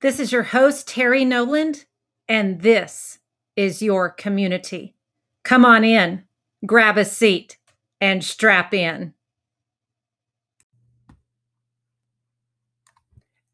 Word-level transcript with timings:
This 0.00 0.20
is 0.20 0.30
your 0.30 0.44
host, 0.44 0.88
Terrie 0.88 1.26
Noland, 1.26 1.86
and 2.28 2.60
this 2.60 3.18
is 3.56 3.82
your 3.82 4.08
community. 4.08 4.94
Come 5.42 5.64
on 5.64 5.82
in, 5.82 6.22
grab 6.64 6.96
a 6.96 7.04
seat, 7.04 7.58
and 8.00 8.22
strap 8.22 8.72
in. 8.72 9.14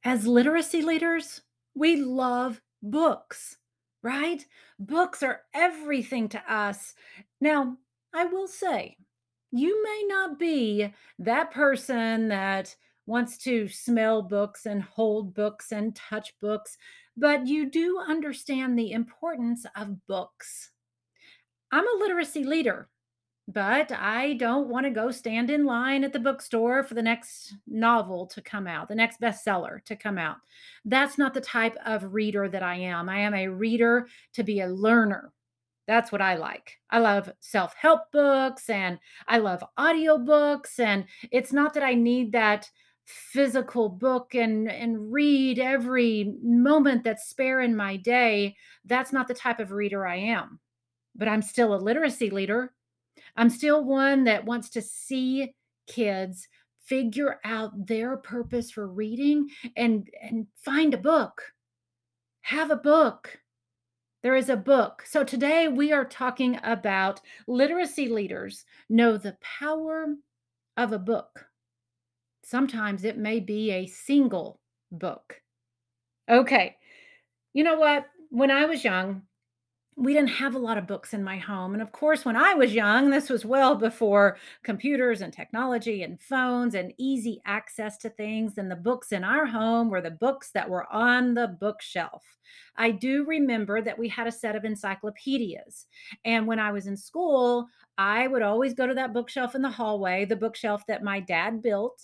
As 0.04 0.26
literacy 0.26 0.82
leaders, 0.82 1.40
we 1.74 1.96
love 1.96 2.60
books, 2.82 3.56
right? 4.02 4.44
Books 4.78 5.22
are 5.22 5.40
everything 5.54 6.28
to 6.28 6.52
us. 6.52 6.94
Now, 7.40 7.78
I 8.12 8.26
will 8.26 8.48
say, 8.48 8.98
you 9.50 9.82
may 9.82 10.04
not 10.08 10.38
be 10.38 10.92
that 11.18 11.52
person 11.52 12.28
that 12.28 12.76
wants 13.06 13.38
to 13.38 13.68
smell 13.68 14.22
books 14.22 14.66
and 14.66 14.82
hold 14.82 15.34
books 15.34 15.72
and 15.72 15.94
touch 15.94 16.34
books, 16.40 16.78
but 17.16 17.46
you 17.46 17.70
do 17.70 17.98
understand 17.98 18.78
the 18.78 18.92
importance 18.92 19.66
of 19.76 20.06
books. 20.06 20.70
I'm 21.70 21.86
a 21.86 21.98
literacy 21.98 22.44
leader, 22.44 22.88
but 23.46 23.92
I 23.92 24.34
don't 24.34 24.68
want 24.68 24.84
to 24.84 24.90
go 24.90 25.10
stand 25.10 25.50
in 25.50 25.66
line 25.66 26.02
at 26.04 26.12
the 26.12 26.18
bookstore 26.18 26.82
for 26.82 26.94
the 26.94 27.02
next 27.02 27.54
novel 27.66 28.26
to 28.28 28.40
come 28.40 28.66
out, 28.66 28.88
the 28.88 28.94
next 28.94 29.20
bestseller 29.20 29.84
to 29.84 29.96
come 29.96 30.16
out. 30.16 30.36
That's 30.84 31.18
not 31.18 31.34
the 31.34 31.40
type 31.40 31.76
of 31.84 32.14
reader 32.14 32.48
that 32.48 32.62
I 32.62 32.76
am. 32.76 33.08
I 33.08 33.18
am 33.18 33.34
a 33.34 33.48
reader 33.48 34.08
to 34.34 34.42
be 34.42 34.60
a 34.60 34.68
learner. 34.68 35.32
That's 35.86 36.10
what 36.10 36.22
I 36.22 36.36
like. 36.36 36.78
I 36.88 37.00
love 37.00 37.30
self 37.40 37.74
help 37.74 38.10
books 38.10 38.70
and 38.70 38.98
I 39.28 39.38
love 39.38 39.62
audiobooks. 39.78 40.78
And 40.78 41.04
it's 41.30 41.52
not 41.52 41.74
that 41.74 41.82
I 41.82 41.94
need 41.94 42.32
that 42.32 42.70
physical 43.04 43.88
book 43.88 44.34
and 44.34 44.70
and 44.70 45.12
read 45.12 45.58
every 45.58 46.34
moment 46.42 47.04
that's 47.04 47.28
spare 47.28 47.60
in 47.60 47.76
my 47.76 47.96
day 47.96 48.56
that's 48.86 49.12
not 49.12 49.28
the 49.28 49.34
type 49.34 49.60
of 49.60 49.72
reader 49.72 50.06
i 50.06 50.16
am 50.16 50.58
but 51.14 51.28
i'm 51.28 51.42
still 51.42 51.74
a 51.74 51.76
literacy 51.76 52.30
leader 52.30 52.72
i'm 53.36 53.50
still 53.50 53.84
one 53.84 54.24
that 54.24 54.44
wants 54.44 54.70
to 54.70 54.80
see 54.80 55.54
kids 55.86 56.48
figure 56.86 57.40
out 57.44 57.86
their 57.86 58.16
purpose 58.16 58.70
for 58.70 58.88
reading 58.88 59.48
and 59.76 60.08
and 60.22 60.46
find 60.56 60.94
a 60.94 60.98
book 60.98 61.42
have 62.40 62.70
a 62.70 62.76
book 62.76 63.38
there 64.24 64.36
is 64.36 64.48
a 64.48 64.56
book. 64.56 65.04
So 65.06 65.22
today 65.22 65.68
we 65.68 65.92
are 65.92 66.06
talking 66.06 66.58
about 66.62 67.20
literacy 67.46 68.08
leaders 68.08 68.64
know 68.88 69.18
the 69.18 69.36
power 69.42 70.14
of 70.78 70.92
a 70.92 70.98
book. 70.98 71.44
Sometimes 72.44 73.04
it 73.04 73.16
may 73.16 73.40
be 73.40 73.70
a 73.70 73.86
single 73.86 74.60
book. 74.92 75.40
Okay. 76.28 76.76
You 77.52 77.64
know 77.64 77.78
what? 77.78 78.06
When 78.30 78.50
I 78.50 78.66
was 78.66 78.84
young, 78.84 79.22
we 79.96 80.12
didn't 80.12 80.30
have 80.30 80.54
a 80.54 80.58
lot 80.58 80.76
of 80.76 80.88
books 80.88 81.14
in 81.14 81.22
my 81.22 81.38
home. 81.38 81.72
And 81.72 81.82
of 81.82 81.92
course, 81.92 82.24
when 82.24 82.36
I 82.36 82.54
was 82.54 82.74
young, 82.74 83.10
this 83.10 83.30
was 83.30 83.44
well 83.44 83.76
before 83.76 84.38
computers 84.64 85.20
and 85.20 85.32
technology 85.32 86.02
and 86.02 86.20
phones 86.20 86.74
and 86.74 86.92
easy 86.98 87.40
access 87.46 87.96
to 87.98 88.10
things. 88.10 88.58
And 88.58 88.70
the 88.70 88.76
books 88.76 89.12
in 89.12 89.22
our 89.22 89.46
home 89.46 89.90
were 89.90 90.00
the 90.00 90.10
books 90.10 90.50
that 90.50 90.68
were 90.68 90.92
on 90.92 91.34
the 91.34 91.56
bookshelf. 91.60 92.24
I 92.76 92.90
do 92.90 93.24
remember 93.24 93.80
that 93.82 93.98
we 93.98 94.08
had 94.08 94.26
a 94.26 94.32
set 94.32 94.56
of 94.56 94.64
encyclopedias. 94.64 95.86
And 96.24 96.46
when 96.46 96.58
I 96.58 96.72
was 96.72 96.88
in 96.88 96.96
school, 96.96 97.68
I 97.96 98.26
would 98.26 98.42
always 98.42 98.74
go 98.74 98.88
to 98.88 98.94
that 98.94 99.12
bookshelf 99.12 99.54
in 99.54 99.62
the 99.62 99.70
hallway, 99.70 100.24
the 100.24 100.34
bookshelf 100.34 100.84
that 100.88 101.04
my 101.04 101.20
dad 101.20 101.62
built, 101.62 102.02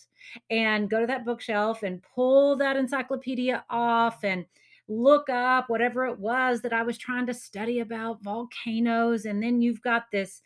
and 0.49 0.89
go 0.89 1.01
to 1.01 1.07
that 1.09 1.25
bookshelf 1.25 1.83
and 1.83 2.03
pull 2.15 2.55
that 2.57 2.77
encyclopedia 2.77 3.65
off 3.69 4.23
and 4.23 4.47
look 4.91 5.31
up 5.31 5.71
whatever 5.71 6.07
it 6.07 6.19
was 6.19 6.61
that 6.63 6.73
I 6.73 6.83
was 6.83 6.99
trying 6.99 7.27
to 7.27 7.35
study 7.35 7.79
about 7.79 8.23
volcanoes. 8.23 9.25
And 9.25 9.43
then 9.43 9.63
you've 9.63 9.83
got 9.83 10.05
this 10.11 10.43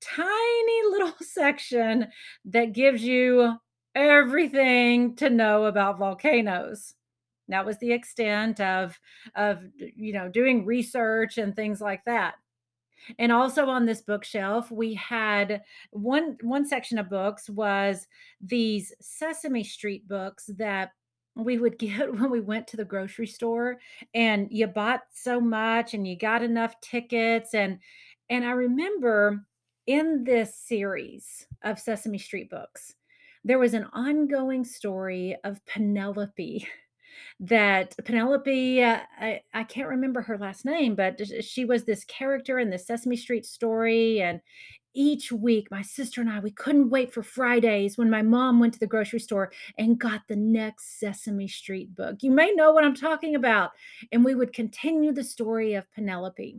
tiny 0.00 0.82
little 0.90 1.14
section 1.20 2.06
that 2.46 2.72
gives 2.72 3.02
you 3.02 3.54
everything 3.94 5.16
to 5.16 5.28
know 5.28 5.64
about 5.64 5.98
volcanoes. 5.98 6.94
That 7.48 7.66
was 7.66 7.78
the 7.78 7.92
extent 7.92 8.60
of, 8.60 8.98
of 9.34 9.60
you 9.76 10.12
know, 10.12 10.28
doing 10.28 10.64
research 10.64 11.38
and 11.38 11.56
things 11.56 11.80
like 11.80 12.04
that. 12.04 12.34
And 13.18 13.32
also 13.32 13.66
on 13.66 13.86
this 13.86 14.02
bookshelf, 14.02 14.70
we 14.70 14.94
had 14.94 15.62
one 15.90 16.36
one 16.42 16.66
section 16.66 16.98
of 16.98 17.08
books 17.08 17.48
was 17.48 18.06
these 18.40 18.92
Sesame 19.00 19.64
Street 19.64 20.06
books 20.06 20.50
that 20.58 20.90
we 21.38 21.56
would 21.56 21.78
get 21.78 22.12
when 22.18 22.30
we 22.30 22.40
went 22.40 22.66
to 22.68 22.76
the 22.76 22.84
grocery 22.84 23.26
store 23.26 23.78
and 24.14 24.48
you 24.50 24.66
bought 24.66 25.02
so 25.12 25.40
much 25.40 25.94
and 25.94 26.06
you 26.06 26.18
got 26.18 26.42
enough 26.42 26.78
tickets 26.80 27.54
and 27.54 27.78
and 28.30 28.44
I 28.44 28.50
remember 28.50 29.46
in 29.86 30.24
this 30.24 30.54
series 30.54 31.46
of 31.62 31.78
Sesame 31.78 32.18
Street 32.18 32.50
books 32.50 32.94
there 33.44 33.58
was 33.58 33.72
an 33.72 33.86
ongoing 33.92 34.64
story 34.64 35.36
of 35.44 35.64
Penelope 35.64 36.66
that 37.40 37.94
Penelope 38.04 38.82
uh, 38.82 39.00
I, 39.18 39.40
I 39.54 39.64
can't 39.64 39.88
remember 39.88 40.20
her 40.20 40.36
last 40.36 40.64
name 40.64 40.94
but 40.94 41.20
she 41.44 41.64
was 41.64 41.84
this 41.84 42.04
character 42.04 42.58
in 42.58 42.70
the 42.70 42.78
Sesame 42.78 43.16
Street 43.16 43.46
story 43.46 44.20
and 44.20 44.40
each 44.98 45.30
week, 45.30 45.70
my 45.70 45.80
sister 45.80 46.20
and 46.20 46.28
I, 46.28 46.40
we 46.40 46.50
couldn't 46.50 46.90
wait 46.90 47.14
for 47.14 47.22
Fridays 47.22 47.96
when 47.96 48.10
my 48.10 48.20
mom 48.20 48.58
went 48.58 48.74
to 48.74 48.80
the 48.80 48.86
grocery 48.86 49.20
store 49.20 49.52
and 49.78 49.96
got 49.96 50.22
the 50.26 50.34
next 50.34 50.98
Sesame 50.98 51.46
Street 51.46 51.94
book. 51.94 52.16
You 52.20 52.32
may 52.32 52.50
know 52.52 52.72
what 52.72 52.84
I'm 52.84 52.96
talking 52.96 53.36
about. 53.36 53.70
And 54.10 54.24
we 54.24 54.34
would 54.34 54.52
continue 54.52 55.12
the 55.12 55.22
story 55.22 55.74
of 55.74 55.90
Penelope. 55.92 56.58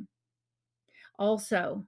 Also, 1.18 1.84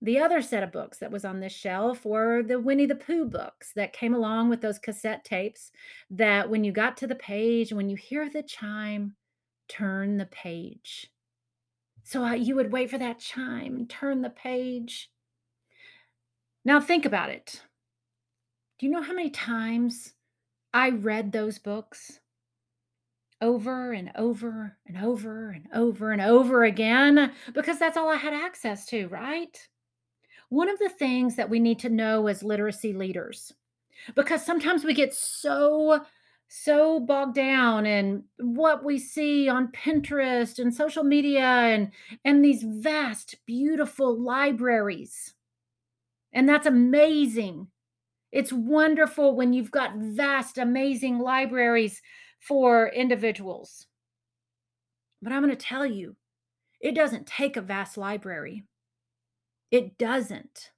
the 0.00 0.18
other 0.18 0.40
set 0.40 0.62
of 0.62 0.72
books 0.72 0.96
that 0.96 1.12
was 1.12 1.26
on 1.26 1.40
this 1.40 1.52
shelf 1.52 2.06
were 2.06 2.42
the 2.42 2.58
Winnie 2.58 2.86
the 2.86 2.94
Pooh 2.94 3.26
books 3.26 3.72
that 3.76 3.92
came 3.92 4.14
along 4.14 4.48
with 4.48 4.62
those 4.62 4.78
cassette 4.78 5.24
tapes 5.24 5.72
that 6.10 6.48
when 6.48 6.64
you 6.64 6.72
got 6.72 6.96
to 6.96 7.06
the 7.06 7.14
page, 7.14 7.70
when 7.70 7.90
you 7.90 7.96
hear 7.96 8.30
the 8.30 8.42
chime, 8.42 9.14
turn 9.68 10.16
the 10.16 10.26
page. 10.26 11.10
So 12.02 12.24
uh, 12.24 12.32
you 12.32 12.54
would 12.54 12.72
wait 12.72 12.90
for 12.90 12.98
that 12.98 13.18
chime 13.18 13.86
turn 13.86 14.22
the 14.22 14.30
page. 14.30 15.11
Now 16.64 16.80
think 16.80 17.04
about 17.04 17.30
it. 17.30 17.62
Do 18.78 18.86
you 18.86 18.92
know 18.92 19.02
how 19.02 19.14
many 19.14 19.30
times 19.30 20.14
I 20.72 20.90
read 20.90 21.32
those 21.32 21.58
books? 21.58 22.20
Over 23.40 23.92
and 23.92 24.12
over 24.14 24.76
and 24.86 24.96
over 24.96 25.50
and 25.50 25.66
over 25.74 26.12
and 26.12 26.22
over 26.22 26.62
again 26.62 27.32
because 27.52 27.78
that's 27.78 27.96
all 27.96 28.08
I 28.08 28.16
had 28.16 28.32
access 28.32 28.86
to, 28.86 29.08
right? 29.08 29.68
One 30.48 30.68
of 30.68 30.78
the 30.78 30.88
things 30.88 31.34
that 31.36 31.50
we 31.50 31.58
need 31.58 31.80
to 31.80 31.88
know 31.88 32.28
as 32.28 32.44
literacy 32.44 32.92
leaders, 32.92 33.52
because 34.14 34.46
sometimes 34.46 34.84
we 34.84 34.94
get 34.94 35.14
so 35.14 36.04
so 36.46 37.00
bogged 37.00 37.34
down 37.34 37.86
in 37.86 38.24
what 38.38 38.84
we 38.84 38.98
see 38.98 39.48
on 39.48 39.72
Pinterest 39.72 40.58
and 40.58 40.72
social 40.72 41.02
media 41.02 41.42
and 41.42 41.90
and 42.24 42.44
these 42.44 42.62
vast 42.62 43.36
beautiful 43.46 44.16
libraries 44.16 45.34
and 46.32 46.48
that's 46.48 46.66
amazing. 46.66 47.68
It's 48.30 48.52
wonderful 48.52 49.36
when 49.36 49.52
you've 49.52 49.70
got 49.70 49.96
vast, 49.96 50.58
amazing 50.58 51.18
libraries 51.18 52.00
for 52.40 52.88
individuals. 52.88 53.86
But 55.20 55.32
I'm 55.32 55.42
going 55.42 55.56
to 55.56 55.64
tell 55.64 55.86
you, 55.86 56.16
it 56.80 56.94
doesn't 56.94 57.26
take 57.26 57.56
a 57.56 57.60
vast 57.60 57.96
library. 57.96 58.64
It 59.70 59.98
doesn't. 59.98 60.70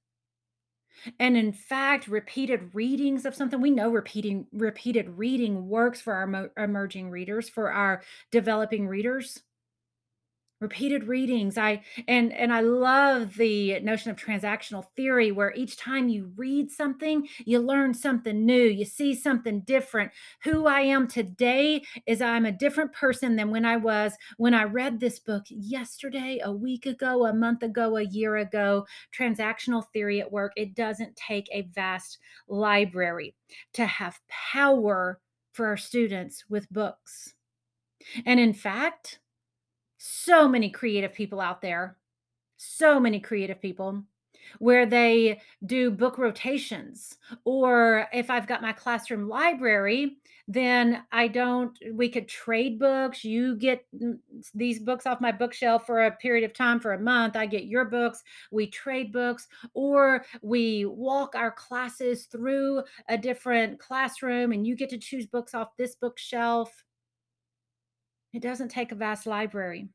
And 1.18 1.36
in 1.36 1.52
fact, 1.52 2.08
repeated 2.08 2.74
readings 2.74 3.24
of 3.24 3.34
something, 3.34 3.60
we 3.60 3.70
know 3.70 3.90
repeating 3.90 4.46
repeated 4.52 5.18
reading 5.18 5.68
works 5.68 6.00
for 6.00 6.14
our 6.14 6.50
emerging 6.56 7.10
readers, 7.10 7.48
for 7.48 7.72
our 7.72 8.02
developing 8.30 8.86
readers 8.86 9.42
repeated 10.64 11.04
readings. 11.04 11.58
I 11.58 11.82
and 12.08 12.32
and 12.32 12.52
i 12.52 12.60
love 12.60 13.34
the 13.36 13.78
notion 13.80 14.10
of 14.10 14.16
transactional 14.16 14.86
theory 14.96 15.30
where 15.30 15.52
each 15.54 15.76
time 15.76 16.08
you 16.08 16.32
read 16.36 16.70
something 16.70 17.28
you 17.44 17.58
learn 17.58 17.92
something 17.92 18.46
new 18.46 18.62
you 18.62 18.84
see 18.84 19.14
something 19.14 19.60
different. 19.60 20.10
Who 20.44 20.66
i 20.66 20.80
am 20.80 21.06
today 21.06 21.82
is 22.06 22.22
i'm 22.22 22.46
a 22.46 22.52
different 22.52 22.92
person 22.94 23.36
than 23.36 23.50
when 23.50 23.66
i 23.66 23.76
was 23.76 24.14
when 24.38 24.54
i 24.54 24.64
read 24.64 24.98
this 24.98 25.18
book 25.18 25.44
yesterday 25.48 26.40
a 26.42 26.50
week 26.50 26.86
ago 26.86 27.26
a 27.26 27.34
month 27.34 27.62
ago 27.62 27.96
a 27.98 28.02
year 28.02 28.36
ago. 28.36 28.86
Transactional 29.16 29.84
theory 29.92 30.20
at 30.20 30.32
work 30.32 30.52
it 30.56 30.74
doesn't 30.74 31.14
take 31.14 31.48
a 31.52 31.68
vast 31.74 32.18
library 32.48 33.34
to 33.74 33.84
have 33.84 34.18
power 34.28 35.20
for 35.52 35.66
our 35.66 35.76
students 35.76 36.44
with 36.48 36.72
books. 36.72 37.34
And 38.24 38.40
in 38.40 38.54
fact 38.54 39.20
so 40.06 40.46
many 40.46 40.68
creative 40.68 41.14
people 41.14 41.40
out 41.40 41.62
there. 41.62 41.96
So 42.58 43.00
many 43.00 43.20
creative 43.20 43.60
people. 43.60 44.04
where 44.58 44.86
they 44.86 45.40
do 45.66 45.90
book 45.90 46.18
rotations. 46.18 47.16
Or 47.44 48.06
if 48.12 48.30
I've 48.30 48.46
got 48.46 48.62
my 48.62 48.72
classroom 48.72 49.28
library, 49.28 50.16
then 50.46 51.02
I 51.10 51.28
don't, 51.28 51.76
we 51.92 52.08
could 52.08 52.28
trade 52.28 52.78
books. 52.78 53.24
You 53.24 53.56
get 53.56 53.86
these 54.54 54.78
books 54.78 55.06
off 55.06 55.20
my 55.20 55.32
bookshelf 55.32 55.86
for 55.86 56.04
a 56.04 56.10
period 56.10 56.44
of 56.44 56.52
time 56.52 56.80
for 56.80 56.92
a 56.92 57.00
month. 57.00 57.36
I 57.36 57.46
get 57.46 57.64
your 57.64 57.86
books. 57.86 58.22
We 58.50 58.66
trade 58.66 59.12
books, 59.12 59.48
or 59.72 60.24
we 60.42 60.84
walk 60.84 61.34
our 61.34 61.50
classes 61.50 62.26
through 62.26 62.82
a 63.08 63.16
different 63.16 63.78
classroom 63.78 64.52
and 64.52 64.66
you 64.66 64.76
get 64.76 64.90
to 64.90 64.98
choose 64.98 65.26
books 65.26 65.54
off 65.54 65.76
this 65.78 65.94
bookshelf. 65.94 66.84
It 68.34 68.42
doesn't 68.42 68.68
take 68.68 68.90
a 68.90 68.96
vast 68.96 69.26
library. 69.26 69.88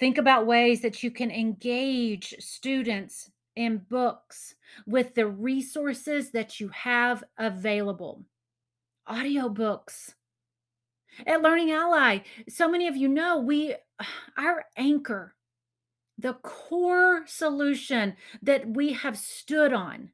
Think 0.00 0.18
about 0.18 0.46
ways 0.46 0.82
that 0.82 1.04
you 1.04 1.12
can 1.12 1.30
engage 1.30 2.34
students 2.40 3.30
in 3.54 3.78
books 3.78 4.56
with 4.86 5.14
the 5.14 5.28
resources 5.28 6.32
that 6.32 6.58
you 6.58 6.68
have 6.68 7.22
available. 7.38 8.24
Audiobooks. 9.08 10.14
At 11.26 11.42
Learning 11.42 11.70
Ally, 11.70 12.18
so 12.48 12.68
many 12.68 12.88
of 12.88 12.96
you 12.96 13.08
know 13.08 13.38
we 13.38 13.76
our 14.36 14.64
anchor, 14.76 15.36
the 16.18 16.34
core 16.34 17.22
solution 17.26 18.16
that 18.42 18.68
we 18.68 18.94
have 18.94 19.16
stood 19.16 19.72
on 19.72 20.10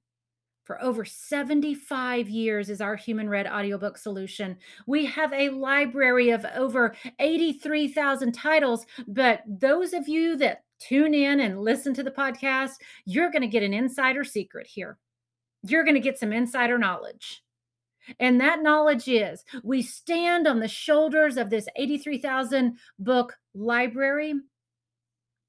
for 0.65 0.83
over 0.83 1.05
75 1.05 2.29
years 2.29 2.71
is 2.71 2.81
our 2.81 2.97
human 2.97 3.29
read 3.29 3.47
audiobook 3.47 3.99
solution. 3.99 4.57
We 4.87 5.05
have 5.07 5.33
a 5.33 5.51
library 5.51 6.31
of 6.31 6.45
over 6.55 6.95
83,000 7.19 8.33
titles, 8.33 8.87
but 9.09 9.43
those 9.47 9.93
of 9.93 10.09
you 10.09 10.37
that 10.37 10.65
tune 10.79 11.15
in 11.15 11.41
and 11.41 11.61
listen 11.61 11.95
to 11.95 12.03
the 12.03 12.11
podcast, 12.11 12.75
you're 13.05 13.31
going 13.31 13.43
to 13.43 13.49
get 13.49 13.63
an 13.63 13.75
insider 13.75 14.25
secret 14.25 14.67
here. 14.67 14.99
You're 15.63 15.85
going 15.85 15.95
to 15.95 16.01
get 16.01 16.19
some 16.19 16.33
insider 16.33 16.79
knowledge. 16.79 17.43
And 18.19 18.41
that 18.41 18.63
knowledge 18.63 19.07
is 19.07 19.45
we 19.63 19.83
stand 19.83 20.49
on 20.49 20.59
the 20.59 20.69
shoulders 20.69 21.37
of 21.37 21.51
this 21.51 21.69
83,000 21.77 22.77
book 22.99 23.37
library 23.55 24.35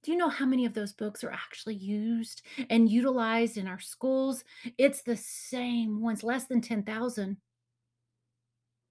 do 0.03 0.11
you 0.11 0.17
know 0.17 0.29
how 0.29 0.45
many 0.45 0.65
of 0.65 0.73
those 0.73 0.91
books 0.91 1.23
are 1.23 1.31
actually 1.31 1.75
used 1.75 2.41
and 2.69 2.89
utilized 2.89 3.57
in 3.57 3.67
our 3.67 3.79
schools? 3.79 4.43
It's 4.77 5.01
the 5.01 5.15
same 5.15 6.01
ones, 6.01 6.23
less 6.23 6.45
than 6.45 6.61
10,000. 6.61 7.37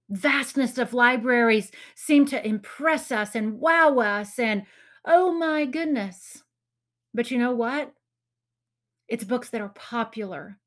Vastness 0.09 0.77
of 0.77 0.93
libraries 0.93 1.71
seem 1.95 2.25
to 2.25 2.45
impress 2.45 3.11
us 3.11 3.35
and 3.35 3.59
wow 3.59 3.99
us, 3.99 4.39
and 4.39 4.63
oh 5.05 5.31
my 5.33 5.65
goodness. 5.65 6.43
But 7.13 7.29
you 7.29 7.37
know 7.37 7.53
what? 7.53 7.93
It's 9.07 9.23
books 9.23 9.49
that 9.51 9.61
are 9.61 9.69
popular. 9.69 10.59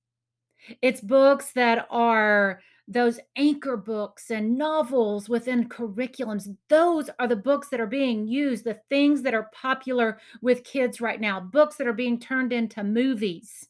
It's 0.80 1.00
books 1.00 1.52
that 1.52 1.86
are 1.90 2.60
those 2.88 3.18
anchor 3.36 3.76
books 3.76 4.30
and 4.30 4.56
novels 4.56 5.28
within 5.28 5.68
curriculums. 5.68 6.54
Those 6.68 7.10
are 7.18 7.26
the 7.26 7.36
books 7.36 7.68
that 7.68 7.80
are 7.80 7.86
being 7.86 8.26
used, 8.26 8.64
the 8.64 8.80
things 8.88 9.22
that 9.22 9.34
are 9.34 9.50
popular 9.52 10.18
with 10.40 10.64
kids 10.64 11.00
right 11.00 11.20
now, 11.20 11.40
books 11.40 11.76
that 11.76 11.86
are 11.86 11.92
being 11.92 12.20
turned 12.20 12.52
into 12.52 12.84
movies. 12.84 13.68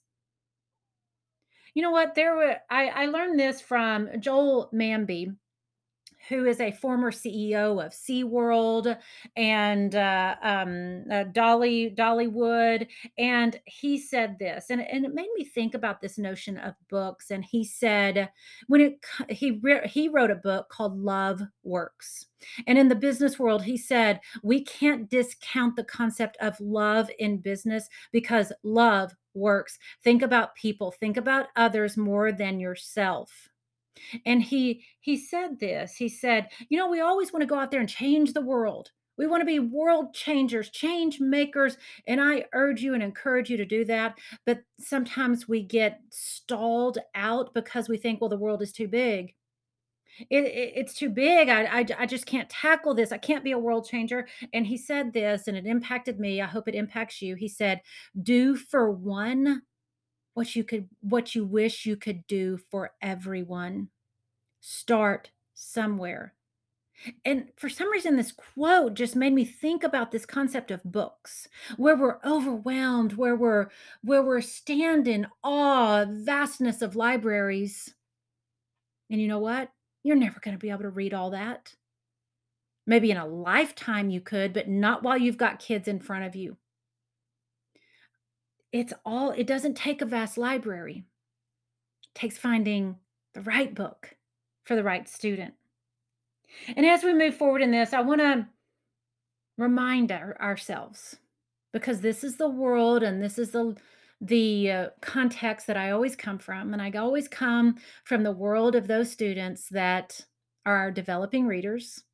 You 1.74 1.82
know 1.82 1.90
what? 1.90 2.14
There 2.14 2.36
were 2.36 2.56
I, 2.70 2.88
I 2.88 3.06
learned 3.06 3.38
this 3.38 3.60
from 3.60 4.08
Joel 4.20 4.70
Manby 4.72 5.34
who 6.28 6.44
is 6.44 6.60
a 6.60 6.72
former 6.72 7.10
CEO 7.10 7.84
of 7.84 7.92
SeaWorld 7.92 8.96
and 9.36 9.94
uh, 9.94 10.36
um, 10.42 11.04
uh, 11.10 11.24
Dolly 11.24 11.94
Dollywood, 11.96 12.86
and 13.18 13.60
he 13.66 13.98
said 13.98 14.38
this, 14.38 14.66
and, 14.70 14.80
and 14.80 15.04
it 15.04 15.14
made 15.14 15.28
me 15.34 15.44
think 15.44 15.74
about 15.74 16.00
this 16.00 16.18
notion 16.18 16.58
of 16.58 16.74
books. 16.88 17.30
And 17.30 17.44
he 17.44 17.64
said, 17.64 18.30
when 18.66 18.80
it 18.80 19.04
he 19.30 19.60
re- 19.62 19.86
he 19.86 20.08
wrote 20.08 20.30
a 20.30 20.36
book 20.36 20.68
called 20.68 20.98
Love 20.98 21.42
Works, 21.62 22.26
and 22.66 22.78
in 22.78 22.88
the 22.88 22.94
business 22.94 23.38
world, 23.38 23.62
he 23.62 23.76
said 23.76 24.20
we 24.42 24.64
can't 24.64 25.08
discount 25.08 25.76
the 25.76 25.84
concept 25.84 26.36
of 26.40 26.60
love 26.60 27.10
in 27.18 27.38
business 27.38 27.88
because 28.12 28.52
love 28.62 29.14
works. 29.34 29.78
Think 30.02 30.22
about 30.22 30.54
people, 30.54 30.92
think 30.92 31.16
about 31.16 31.46
others 31.56 31.96
more 31.96 32.32
than 32.32 32.58
yourself 32.58 33.50
and 34.24 34.42
he 34.42 34.84
he 35.00 35.16
said 35.16 35.58
this 35.60 35.94
he 35.96 36.08
said 36.08 36.48
you 36.68 36.78
know 36.78 36.88
we 36.88 37.00
always 37.00 37.32
want 37.32 37.42
to 37.42 37.46
go 37.46 37.58
out 37.58 37.70
there 37.70 37.80
and 37.80 37.88
change 37.88 38.32
the 38.32 38.40
world. 38.40 38.90
We 39.18 39.26
want 39.26 39.40
to 39.40 39.46
be 39.46 39.60
world 39.60 40.12
changers 40.14 40.70
change 40.70 41.20
makers 41.20 41.78
and 42.06 42.20
i 42.20 42.44
urge 42.52 42.82
you 42.82 42.94
and 42.94 43.02
encourage 43.02 43.50
you 43.50 43.56
to 43.56 43.64
do 43.64 43.84
that. 43.86 44.18
But 44.44 44.60
sometimes 44.78 45.48
we 45.48 45.62
get 45.62 46.00
stalled 46.10 46.98
out 47.14 47.54
because 47.54 47.88
we 47.88 47.96
think 47.96 48.20
well 48.20 48.30
the 48.30 48.36
world 48.36 48.62
is 48.62 48.72
too 48.72 48.88
big. 48.88 49.34
It, 50.30 50.44
it, 50.44 50.72
it's 50.76 50.94
too 50.94 51.10
big. 51.10 51.48
I, 51.48 51.64
I 51.80 51.86
i 51.98 52.06
just 52.06 52.26
can't 52.26 52.48
tackle 52.48 52.94
this. 52.94 53.12
I 53.12 53.18
can't 53.18 53.44
be 53.44 53.52
a 53.52 53.58
world 53.58 53.86
changer. 53.86 54.26
And 54.52 54.66
he 54.66 54.76
said 54.76 55.12
this 55.12 55.48
and 55.48 55.56
it 55.56 55.66
impacted 55.66 56.18
me. 56.18 56.40
I 56.40 56.46
hope 56.46 56.68
it 56.68 56.74
impacts 56.74 57.20
you. 57.22 57.34
He 57.36 57.48
said 57.48 57.80
do 58.22 58.56
for 58.56 58.90
one 58.90 59.62
what 60.36 60.54
you 60.54 60.62
could 60.62 60.86
what 61.00 61.34
you 61.34 61.46
wish 61.46 61.86
you 61.86 61.96
could 61.96 62.26
do 62.26 62.58
for 62.70 62.90
everyone. 63.00 63.88
Start 64.60 65.30
somewhere. 65.54 66.34
And 67.24 67.48
for 67.56 67.70
some 67.70 67.90
reason 67.90 68.16
this 68.16 68.32
quote 68.32 68.92
just 68.92 69.16
made 69.16 69.32
me 69.32 69.46
think 69.46 69.82
about 69.82 70.10
this 70.10 70.26
concept 70.26 70.70
of 70.70 70.84
books 70.84 71.48
where 71.78 71.96
we're 71.96 72.18
overwhelmed 72.22 73.14
where 73.14 73.34
we're 73.34 73.68
where 74.02 74.22
we're 74.22 74.42
stand 74.42 75.08
in 75.08 75.26
awe 75.42 76.04
vastness 76.06 76.82
of 76.82 76.96
libraries. 76.96 77.94
And 79.08 79.18
you 79.18 79.28
know 79.28 79.38
what? 79.38 79.70
You're 80.02 80.16
never 80.16 80.38
going 80.38 80.54
to 80.54 80.60
be 80.60 80.68
able 80.68 80.82
to 80.82 80.90
read 80.90 81.14
all 81.14 81.30
that. 81.30 81.74
Maybe 82.86 83.10
in 83.10 83.16
a 83.16 83.26
lifetime 83.26 84.10
you 84.10 84.20
could 84.20 84.52
but 84.52 84.68
not 84.68 85.02
while 85.02 85.16
you've 85.16 85.38
got 85.38 85.60
kids 85.60 85.88
in 85.88 85.98
front 85.98 86.24
of 86.24 86.36
you 86.36 86.58
it's 88.72 88.92
all 89.04 89.30
it 89.30 89.46
doesn't 89.46 89.76
take 89.76 90.02
a 90.02 90.06
vast 90.06 90.36
library. 90.38 91.04
It 92.02 92.18
takes 92.18 92.38
finding 92.38 92.96
the 93.34 93.42
right 93.42 93.74
book 93.74 94.16
for 94.64 94.76
the 94.76 94.84
right 94.84 95.08
student. 95.08 95.54
And 96.76 96.86
as 96.86 97.02
we 97.02 97.12
move 97.12 97.34
forward 97.34 97.62
in 97.62 97.70
this, 97.70 97.92
I 97.92 98.00
want 98.00 98.20
to 98.20 98.46
remind 99.58 100.12
our, 100.12 100.40
ourselves 100.40 101.16
because 101.72 102.00
this 102.00 102.24
is 102.24 102.36
the 102.36 102.48
world 102.48 103.02
and 103.02 103.22
this 103.22 103.38
is 103.38 103.50
the 103.50 103.76
the 104.18 104.70
uh, 104.70 104.88
context 105.02 105.66
that 105.66 105.76
I 105.76 105.90
always 105.90 106.16
come 106.16 106.38
from 106.38 106.72
and 106.72 106.80
I 106.80 106.90
always 106.92 107.28
come 107.28 107.76
from 108.04 108.22
the 108.22 108.32
world 108.32 108.74
of 108.74 108.88
those 108.88 109.10
students 109.10 109.68
that 109.68 110.24
are 110.64 110.90
developing 110.90 111.46
readers 111.46 112.04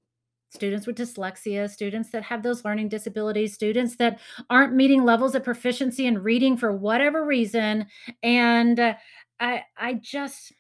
students 0.53 0.87
with 0.87 0.99
dyslexia, 0.99 1.69
students 1.69 2.11
that 2.11 2.23
have 2.23 2.43
those 2.43 2.65
learning 2.65 2.89
disabilities, 2.89 3.55
students 3.55 3.97
that 3.97 4.21
aren't 4.51 4.75
meeting 4.75 5.03
levels 5.03 5.35
of 5.35 5.43
proficiency 5.43 6.07
in 6.07 6.23
reading 6.23 6.57
for 6.57 6.73
whatever 6.73 7.25
reason. 7.25 7.87
And 8.23 8.79
uh, 8.79 8.95
I, 9.41 9.65
I 9.77 9.95
just, 9.95 10.53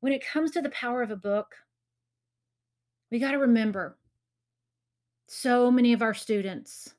when 0.00 0.12
it 0.12 0.26
comes 0.26 0.50
to 0.52 0.62
the 0.62 0.70
power 0.70 1.02
of 1.02 1.10
a 1.10 1.16
book, 1.16 1.54
we 3.10 3.18
got 3.18 3.32
to 3.32 3.38
remember 3.38 3.96
so 5.26 5.70
many 5.70 5.92
of 5.94 6.02
our 6.02 6.14
students 6.14 6.94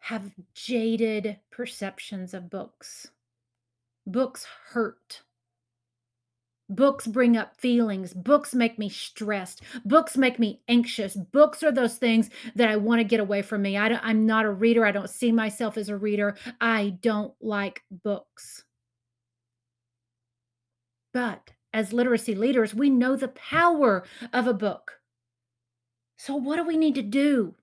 have 0.00 0.32
jaded 0.54 1.38
perceptions 1.52 2.34
of 2.34 2.50
books. 2.50 3.08
Books 4.06 4.44
hurt. 4.70 5.22
Books 6.74 7.06
bring 7.06 7.36
up 7.36 7.56
feelings. 7.56 8.14
Books 8.14 8.54
make 8.54 8.78
me 8.78 8.88
stressed. 8.88 9.62
Books 9.84 10.16
make 10.16 10.38
me 10.38 10.62
anxious. 10.68 11.14
Books 11.14 11.62
are 11.62 11.72
those 11.72 11.96
things 11.96 12.30
that 12.54 12.68
I 12.68 12.76
want 12.76 13.00
to 13.00 13.04
get 13.04 13.20
away 13.20 13.42
from 13.42 13.62
me. 13.62 13.76
I 13.76 13.88
am 14.10 14.24
not 14.24 14.46
a 14.46 14.50
reader. 14.50 14.86
I 14.86 14.92
don't 14.92 15.10
see 15.10 15.32
myself 15.32 15.76
as 15.76 15.88
a 15.88 15.96
reader. 15.96 16.36
I 16.60 16.96
don't 17.00 17.34
like 17.40 17.82
books. 17.90 18.64
But 21.12 21.50
as 21.74 21.92
literacy 21.92 22.34
leaders, 22.34 22.74
we 22.74 22.88
know 22.88 23.16
the 23.16 23.28
power 23.28 24.04
of 24.32 24.46
a 24.46 24.54
book. 24.54 25.00
So, 26.16 26.36
what 26.36 26.56
do 26.56 26.64
we 26.64 26.76
need 26.76 26.94
to 26.94 27.02
do? 27.02 27.54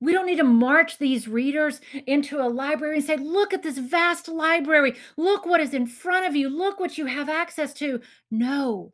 We 0.00 0.12
don't 0.12 0.26
need 0.26 0.38
to 0.38 0.44
march 0.44 0.98
these 0.98 1.28
readers 1.28 1.80
into 2.06 2.40
a 2.40 2.48
library 2.48 2.96
and 2.96 3.04
say, 3.04 3.16
look 3.16 3.52
at 3.52 3.62
this 3.62 3.78
vast 3.78 4.28
library. 4.28 4.94
Look 5.16 5.44
what 5.44 5.60
is 5.60 5.74
in 5.74 5.86
front 5.86 6.26
of 6.26 6.34
you. 6.34 6.48
Look 6.48 6.80
what 6.80 6.96
you 6.96 7.06
have 7.06 7.28
access 7.28 7.74
to. 7.74 8.00
No. 8.30 8.92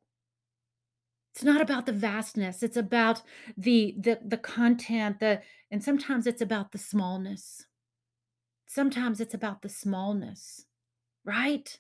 It's 1.37 1.45
not 1.45 1.61
about 1.61 1.85
the 1.87 1.93
vastness. 1.93 2.63
It's 2.63 2.79
about 2.79 3.21
the 3.59 3.95
the 3.99 4.19
the 4.27 4.39
content, 4.39 5.21
the 5.21 5.43
and 5.71 5.85
sometimes 5.85 6.27
it's 6.27 6.41
about 6.41 6.73
the 6.73 6.79
smallness. 6.79 7.67
Sometimes 8.67 9.21
it's 9.21 9.35
about 9.35 9.61
the 9.61 9.69
smallness, 9.69 10.65
right? 11.27 11.79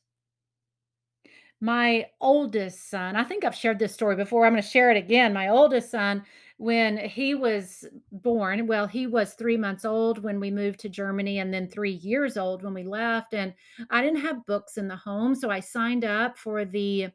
My 1.59 2.09
oldest 2.21 2.91
son, 2.91 3.17
I 3.17 3.25
think 3.25 3.45
I've 3.45 3.55
shared 3.55 3.79
this 3.79 3.95
story 3.95 4.15
before. 4.15 4.45
I'm 4.45 4.53
going 4.53 4.63
to 4.63 4.69
share 4.69 4.91
it 4.91 4.99
again. 4.99 5.33
My 5.33 5.49
oldest 5.49 5.91
son 5.91 6.23
when 6.59 6.97
he 6.97 7.35
was 7.35 7.85
born 8.11 8.67
well, 8.67 8.87
he 8.87 9.07
was 9.07 9.35
3 9.35 9.57
months 9.59 9.85
old 9.85 10.23
when 10.23 10.41
we 10.41 10.51
moved 10.51 10.81
to 10.81 10.89
Germany 10.89 11.39
and 11.41 11.53
then 11.53 11.69
3 11.69 11.93
years 11.93 12.37
old 12.37 12.63
when 12.63 12.75
we 12.75 12.83
left, 12.83 13.35
and 13.35 13.55
I 13.91 14.03
didn't 14.03 14.21
have 14.23 14.47
books 14.47 14.79
in 14.79 14.89
the 14.89 14.97
home, 14.97 15.35
so 15.35 15.51
I 15.51 15.61
signed 15.61 16.05
up 16.05 16.39
for 16.39 16.65
the 16.65 17.09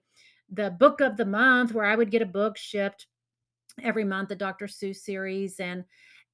the 0.53 0.71
book 0.71 1.01
of 1.01 1.15
the 1.17 1.25
month 1.25 1.74
where 1.74 1.86
I 1.86 1.95
would 1.95 2.12
get 2.12 2.21
a 2.21 2.25
book 2.25 2.57
shipped 2.57 3.07
every 3.81 4.03
month, 4.03 4.29
the 4.29 4.36
Dr. 4.36 4.67
Seuss 4.67 4.98
series, 4.98 5.60
and 5.60 5.86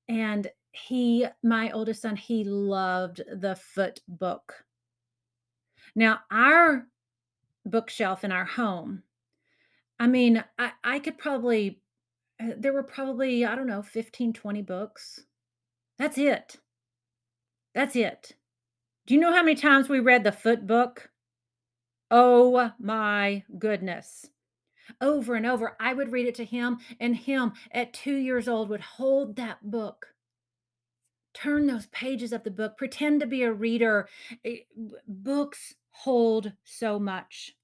and 0.10 0.48
he 0.72 1.26
my 1.44 1.72
oldest 1.72 2.02
son, 2.02 2.16
he 2.16 2.44
loved 2.44 3.22
the 3.32 3.56
Foot 3.56 4.02
book. 4.08 4.66
Now, 5.96 6.20
our 6.32 6.88
bookshelf 7.66 8.24
in 8.24 8.32
our 8.32 8.46
home, 8.46 9.04
I 10.00 10.08
mean, 10.08 10.44
I 10.60 10.72
I 10.84 11.00
could 11.00 11.18
probably 11.18 11.82
uh, 12.42 12.52
there 12.58 12.74
were 12.74 12.84
probably, 12.84 13.46
I 13.46 13.56
don't 13.56 13.68
know, 13.68 13.82
15, 13.82 14.34
20 14.34 14.62
books. 14.62 15.22
That's 15.98 16.18
it. 16.18 16.58
That's 17.74 17.96
it. 17.96 18.34
Do 19.06 19.14
you 19.14 19.20
know 19.20 19.34
how 19.34 19.44
many 19.44 19.56
times 19.56 19.88
we 19.88 20.00
read 20.00 20.24
the 20.24 20.32
Foot 20.32 20.68
book? 20.68 21.10
Oh 22.10 22.72
my 22.80 23.44
goodness. 23.58 24.30
Over 25.02 25.36
and 25.36 25.46
over, 25.46 25.76
I 25.80 25.94
would 25.94 26.12
read 26.12 26.28
it 26.28 26.36
to 26.36 26.46
him, 26.46 26.78
and 27.00 27.16
him 27.16 27.54
at 27.72 27.94
2 27.94 28.16
years 28.16 28.48
old 28.48 28.70
would 28.70 28.82
hold 28.82 29.36
that 29.36 29.70
book, 29.70 30.14
turn 31.34 31.68
those 31.68 31.88
pages 31.88 32.32
of 32.32 32.44
the 32.44 32.52
book, 32.52 32.78
pretend 32.78 33.20
to 33.20 33.28
be 33.28 33.44
a 33.44 33.52
reader. 33.52 34.08
Eh, 34.46 34.60
books 35.08 35.76
hold 35.92 36.54
so 36.64 37.00
much. 37.00 37.56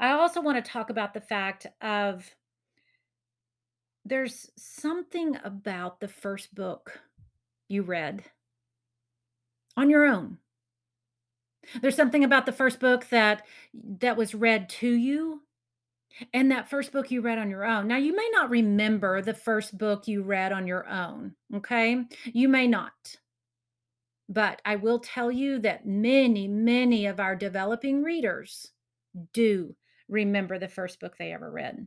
I 0.00 0.10
also 0.12 0.40
wanna 0.40 0.62
talk 0.62 0.90
about 0.90 1.12
the 1.14 1.20
fact 1.20 1.66
of 1.80 2.34
there's 4.06 4.50
something 4.56 5.36
about 5.42 6.00
the 6.00 6.08
first 6.08 6.54
book 6.54 7.00
you 7.68 7.82
read 7.82 8.22
on 9.76 9.90
your 9.90 10.04
own. 10.04 10.38
There's 11.80 11.96
something 11.96 12.22
about 12.22 12.46
the 12.46 12.52
first 12.52 12.78
book 12.78 13.08
that 13.10 13.44
that 13.98 14.16
was 14.16 14.34
read 14.34 14.68
to 14.68 14.88
you, 14.88 15.42
and 16.32 16.52
that 16.52 16.70
first 16.70 16.92
book 16.92 17.10
you 17.10 17.20
read 17.20 17.38
on 17.38 17.50
your 17.50 17.64
own. 17.64 17.88
Now, 17.88 17.96
you 17.96 18.14
may 18.14 18.28
not 18.32 18.50
remember 18.50 19.20
the 19.20 19.34
first 19.34 19.76
book 19.76 20.06
you 20.06 20.22
read 20.22 20.52
on 20.52 20.68
your 20.68 20.88
own, 20.88 21.34
okay? 21.56 22.04
You 22.24 22.48
may 22.48 22.68
not. 22.68 23.16
But 24.28 24.62
I 24.64 24.76
will 24.76 25.00
tell 25.00 25.32
you 25.32 25.58
that 25.60 25.86
many, 25.86 26.46
many 26.46 27.06
of 27.06 27.18
our 27.18 27.34
developing 27.34 28.02
readers 28.02 28.70
do 29.32 29.74
remember 30.08 30.58
the 30.58 30.68
first 30.68 31.00
book 31.00 31.16
they 31.18 31.32
ever 31.32 31.50
read. 31.50 31.86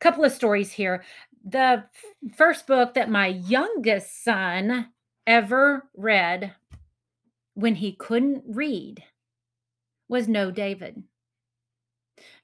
Couple 0.00 0.24
of 0.24 0.32
stories 0.32 0.72
here. 0.72 1.04
The 1.44 1.58
f 1.58 2.36
first 2.36 2.66
book 2.66 2.94
that 2.94 3.10
my 3.10 3.28
youngest 3.28 4.24
son 4.24 4.88
ever 5.26 5.88
read 5.96 6.54
when 7.54 7.76
he 7.76 7.92
couldn't 7.92 8.44
read 8.46 9.04
was 10.08 10.28
No, 10.28 10.50
David. 10.50 11.02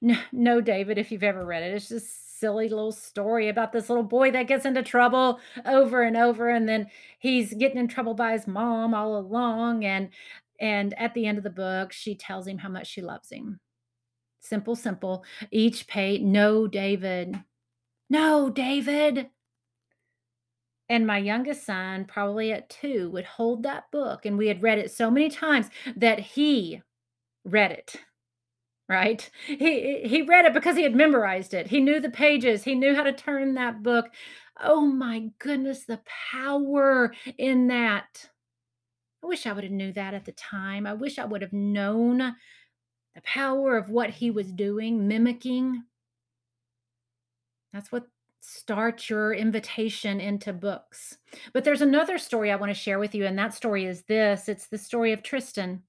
No 0.01 0.15
No, 0.31 0.61
David, 0.61 0.97
if 0.97 1.11
you've 1.11 1.23
ever 1.23 1.45
read 1.45 1.63
it, 1.63 1.73
it's 1.73 1.89
just 1.89 2.05
a 2.05 2.09
silly 2.39 2.67
little 2.69 2.91
story 2.91 3.47
about 3.49 3.71
this 3.71 3.89
little 3.89 4.03
boy 4.03 4.31
that 4.31 4.47
gets 4.47 4.65
into 4.65 4.83
trouble 4.83 5.39
over 5.65 6.03
and 6.03 6.17
over, 6.17 6.49
and 6.49 6.67
then 6.67 6.87
he's 7.19 7.53
getting 7.53 7.77
in 7.77 7.87
trouble 7.87 8.13
by 8.13 8.33
his 8.33 8.47
mom 8.47 8.93
all 8.93 9.17
along, 9.17 9.85
and 9.85 10.09
and 10.59 10.93
at 10.99 11.13
the 11.13 11.25
end 11.25 11.37
of 11.37 11.43
the 11.43 11.49
book, 11.49 11.91
she 11.93 12.15
tells 12.15 12.47
him 12.47 12.57
how 12.59 12.69
much 12.69 12.87
she 12.87 13.01
loves 13.01 13.29
him. 13.31 13.59
Simple, 14.43 14.75
simple. 14.75 15.23
Each 15.51 15.87
page, 15.87 16.21
"No, 16.21 16.67
David. 16.67 17.43
No, 18.09 18.49
David." 18.49 19.31
And 20.89 21.07
my 21.07 21.17
youngest 21.17 21.65
son, 21.65 22.05
probably 22.05 22.51
at 22.51 22.69
2, 22.69 23.09
would 23.11 23.25
hold 23.25 23.63
that 23.63 23.89
book, 23.91 24.25
and 24.25 24.37
we 24.37 24.47
had 24.47 24.61
read 24.61 24.77
it 24.79 24.91
so 24.91 25.09
many 25.09 25.29
times 25.29 25.69
that 25.95 26.19
he 26.19 26.81
read 27.45 27.71
it, 27.71 27.97
right? 28.89 29.29
He 29.47 30.01
he 30.07 30.21
read 30.23 30.45
it 30.45 30.53
because 30.53 30.77
he 30.77 30.83
had 30.83 30.95
memorized 30.95 31.53
it. 31.53 31.67
He 31.67 31.81
knew 31.81 31.99
the 32.01 32.09
pages, 32.11 32.63
he 32.65 32.75
knew 32.75 32.95
how 32.95 33.03
to 33.03 33.13
turn 33.13 33.55
that 33.55 33.83
book. 33.83 34.07
Oh 34.61 34.81
my 34.87 35.29
goodness, 35.39 35.85
the 35.85 36.01
power 36.33 37.13
in 37.37 37.67
that. 37.67 38.29
I 39.23 39.27
wish 39.27 39.45
I 39.47 39.53
woulda 39.53 39.69
knew 39.69 39.93
that 39.93 40.13
at 40.13 40.25
the 40.25 40.33
time. 40.33 40.87
I 40.87 40.93
wish 40.93 41.19
I 41.19 41.25
would 41.25 41.41
have 41.41 41.53
known 41.53 42.35
the 43.15 43.21
power 43.21 43.77
of 43.77 43.89
what 43.89 44.09
he 44.09 44.31
was 44.31 44.51
doing, 44.51 45.07
mimicking. 45.07 45.83
That's 47.71 47.91
what 47.91 48.07
starts 48.41 49.09
your 49.09 49.33
invitation 49.33 50.19
into 50.19 50.51
books. 50.53 51.17
But 51.53 51.63
there's 51.63 51.81
another 51.81 52.17
story 52.17 52.51
I 52.51 52.55
wanna 52.55 52.73
share 52.73 52.99
with 52.99 53.15
you, 53.15 53.25
and 53.25 53.37
that 53.37 53.53
story 53.53 53.85
is 53.85 54.03
this, 54.03 54.49
it's 54.49 54.67
the 54.67 54.77
story 54.77 55.13
of 55.13 55.23
Tristan. 55.23 55.83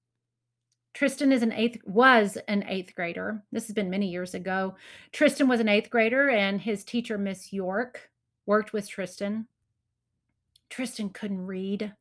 Tristan 0.93 1.33
is 1.33 1.43
an 1.43 1.51
8th 1.51 1.85
was 1.85 2.37
an 2.47 2.63
8th 2.63 2.95
grader. 2.95 3.43
This 3.51 3.67
has 3.67 3.73
been 3.73 3.89
many 3.89 4.07
years 4.07 4.33
ago. 4.33 4.75
Tristan 5.11 5.49
was 5.49 5.59
an 5.59 5.67
8th 5.67 5.89
grader, 5.89 6.29
and 6.29 6.61
his 6.61 6.85
teacher, 6.85 7.17
Miss 7.17 7.51
York, 7.51 8.09
worked 8.45 8.71
with 8.71 8.87
Tristan. 8.87 9.47
Tristan 10.69 11.09
couldn't 11.09 11.45
read. 11.45 11.93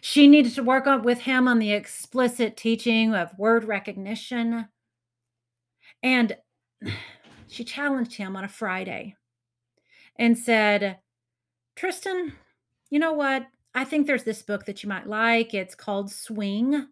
She 0.00 0.28
needed 0.28 0.54
to 0.54 0.62
work 0.62 0.86
on 0.86 1.02
with 1.02 1.20
him 1.20 1.48
on 1.48 1.58
the 1.58 1.72
explicit 1.72 2.56
teaching 2.56 3.14
of 3.14 3.38
word 3.38 3.64
recognition. 3.64 4.68
And 6.02 6.36
she 7.48 7.64
challenged 7.64 8.14
him 8.14 8.36
on 8.36 8.44
a 8.44 8.48
Friday 8.48 9.16
and 10.16 10.36
said, 10.36 10.98
"Tristan, 11.76 12.32
you 12.90 12.98
know 12.98 13.12
what? 13.12 13.46
I 13.74 13.84
think 13.84 14.06
there's 14.06 14.24
this 14.24 14.42
book 14.42 14.66
that 14.66 14.82
you 14.82 14.88
might 14.88 15.06
like. 15.06 15.54
It's 15.54 15.74
called 15.74 16.10
Swing 16.10 16.88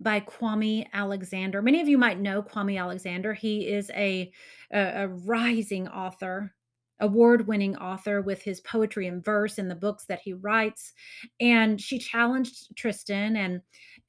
by 0.00 0.20
Kwame 0.20 0.86
Alexander." 0.92 1.62
Many 1.62 1.80
of 1.80 1.88
you 1.88 1.98
might 1.98 2.20
know 2.20 2.42
Kwame 2.42 2.80
Alexander. 2.80 3.34
He 3.34 3.68
is 3.68 3.90
a 3.90 4.32
a, 4.72 5.04
a 5.04 5.08
rising 5.08 5.88
author, 5.88 6.54
award-winning 7.00 7.76
author 7.76 8.22
with 8.22 8.42
his 8.42 8.60
poetry 8.60 9.06
and 9.06 9.24
verse 9.24 9.58
and 9.58 9.70
the 9.70 9.74
books 9.74 10.06
that 10.06 10.20
he 10.20 10.32
writes. 10.32 10.92
And 11.40 11.80
she 11.80 11.98
challenged 11.98 12.74
Tristan 12.76 13.36
and 13.36 13.60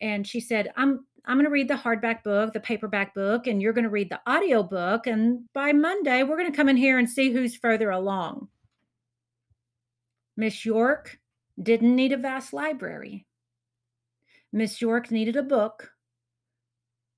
and 0.02 0.28
she 0.28 0.40
said, 0.40 0.72
"I'm 0.76 1.06
I'm 1.26 1.38
gonna 1.38 1.50
read 1.50 1.68
the 1.68 1.76
hardback 1.76 2.24
book, 2.24 2.54
the 2.54 2.60
paperback 2.60 3.14
book, 3.14 3.48
and 3.48 3.62
you're 3.62 3.74
gonna 3.74 3.90
read 3.90 4.10
the 4.10 4.22
audio 4.26 4.64
book. 4.64 5.08
and 5.08 5.52
by 5.54 5.74
Monday, 5.74 6.24
we're 6.24 6.38
gonna 6.38 6.52
come 6.52 6.70
in 6.70 6.78
here 6.78 6.98
and 7.00 7.10
see 7.10 7.32
who's 7.32 7.56
further 7.56 7.90
along." 7.90 8.50
Miss 10.38 10.66
York 10.66 11.20
didn't 11.62 11.96
need 11.96 12.12
a 12.12 12.18
vast 12.18 12.54
library. 12.54 13.26
Miss 14.54 14.82
York 14.82 15.12
needed 15.12 15.36
a 15.36 15.44
book 15.44 15.94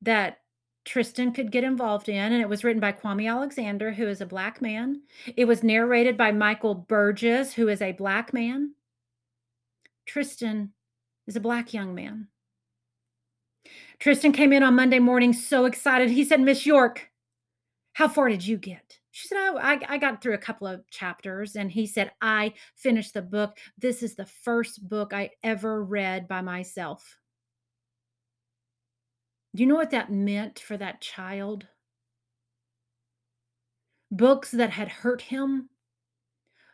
that 0.02 0.40
Tristan 0.90 1.32
could 1.32 1.52
get 1.52 1.64
involved 1.64 2.10
in, 2.10 2.34
and 2.34 2.42
it 2.42 2.50
was 2.50 2.64
written 2.64 2.80
by 2.80 2.92
Kwame 2.92 3.30
Alexander, 3.30 3.92
who 3.92 4.08
is 4.08 4.22
a 4.22 4.26
black 4.26 4.60
man. 4.60 5.04
It 5.38 5.46
was 5.46 5.62
narrated 5.62 6.18
by 6.18 6.32
Michael 6.32 6.74
Burgess, 6.74 7.54
who 7.54 7.68
is 7.68 7.80
a 7.80 7.92
black 7.92 8.34
man. 8.34 8.74
Tristan 10.08 10.74
is 11.28 11.36
a 11.36 11.40
black 11.40 11.76
young 11.76 11.94
man. 11.94 12.30
Tristan 14.00 14.32
came 14.32 14.52
in 14.52 14.64
on 14.64 14.74
Monday 14.74 14.98
morning 14.98 15.32
so 15.32 15.66
excited. 15.66 16.10
He 16.10 16.24
said, 16.24 16.42
Miss 16.42 16.66
York, 16.66 17.12
how 17.94 18.08
far 18.08 18.28
did 18.28 18.48
you 18.48 18.58
get? 18.58 18.98
She 19.12 19.28
said, 19.28 19.38
"Oh, 19.38 19.60
I 19.62 19.80
I 19.88 19.98
got 20.00 20.24
through 20.24 20.34
a 20.34 20.40
couple 20.40 20.66
of 20.66 20.90
chapters." 20.90 21.56
And 21.56 21.72
he 21.72 21.86
said, 21.86 22.14
"I 22.20 22.54
finished 22.76 23.14
the 23.14 23.22
book. 23.22 23.60
This 23.78 24.02
is 24.02 24.16
the 24.16 24.26
first 24.26 24.90
book 24.90 25.14
I 25.14 25.32
ever 25.44 25.84
read 25.84 26.28
by 26.28 26.42
myself." 26.42 27.19
Do 29.56 29.64
you 29.64 29.68
know 29.68 29.76
what 29.76 29.92
that 29.92 30.12
meant 30.12 30.60
for 30.60 30.78
that 30.78 31.02
child? 31.02 31.68
Books 34.12 34.52
that 34.52 34.72
had 34.72 34.88
hurt 34.90 35.22
him, 35.22 35.70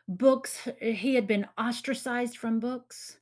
books 0.08 0.68
eh, 0.80 0.92
he 0.92 1.14
had 1.14 1.26
been 1.26 1.48
ostracized 1.58 2.36
from 2.36 2.60
books. 2.60 3.18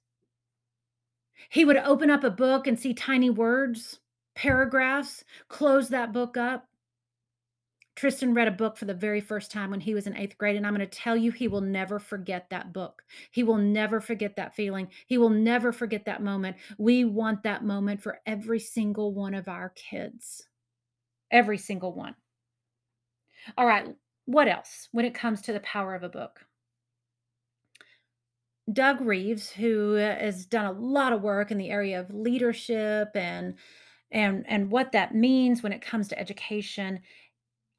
He 1.48 1.64
would 1.64 1.76
open 1.76 2.10
up 2.10 2.24
a 2.24 2.30
book 2.30 2.66
and 2.66 2.78
see 2.78 2.94
tiny 2.94 3.30
words, 3.30 4.00
paragraphs, 4.34 5.24
close 5.48 5.88
that 5.88 6.12
book 6.12 6.36
up. 6.36 6.68
Tristan 7.94 8.34
read 8.34 8.48
a 8.48 8.52
book 8.52 8.76
for 8.76 8.86
the 8.86 8.94
very 8.94 9.20
first 9.20 9.52
time 9.52 9.70
when 9.70 9.80
he 9.80 9.94
was 9.94 10.06
in 10.06 10.14
8th 10.14 10.36
grade, 10.36 10.56
and 10.56 10.66
I'm 10.66 10.74
gonna 10.74 10.86
tell 10.86 11.16
you, 11.16 11.30
he 11.30 11.46
will 11.46 11.60
never 11.60 11.98
forget 11.98 12.50
that 12.50 12.72
book. 12.72 13.02
He 13.30 13.44
will 13.44 13.58
never 13.58 14.00
forget 14.00 14.36
that 14.36 14.54
feeling. 14.54 14.88
He 15.06 15.16
will 15.16 15.30
never 15.30 15.72
forget 15.72 16.04
that 16.06 16.22
moment. 16.22 16.56
We 16.76 17.04
want 17.04 17.44
that 17.44 17.64
moment 17.64 18.02
for 18.02 18.20
every 18.26 18.58
single 18.58 19.14
one 19.14 19.34
of 19.34 19.48
our 19.48 19.70
kids. 19.70 20.46
Every 21.30 21.58
single 21.58 21.94
one. 21.94 22.16
All 23.56 23.66
right, 23.66 23.94
what 24.24 24.48
else 24.48 24.88
when 24.92 25.04
it 25.04 25.14
comes 25.14 25.42
to 25.42 25.52
the 25.52 25.60
power 25.60 25.94
of 25.94 26.02
a 26.02 26.08
book? 26.08 26.40
Doug 28.72 29.02
Reeves, 29.02 29.50
who 29.50 29.92
has 29.92 30.46
done 30.46 30.64
a 30.64 30.72
lot 30.72 31.12
of 31.12 31.20
work 31.20 31.50
in 31.50 31.58
the 31.58 31.70
area 31.70 32.00
of 32.00 32.14
leadership 32.14 33.10
and 33.14 33.54
and 34.10 34.44
and 34.48 34.70
what 34.70 34.92
that 34.92 35.14
means 35.14 35.62
when 35.62 35.72
it 35.72 35.82
comes 35.82 36.08
to 36.08 36.18
education, 36.18 37.00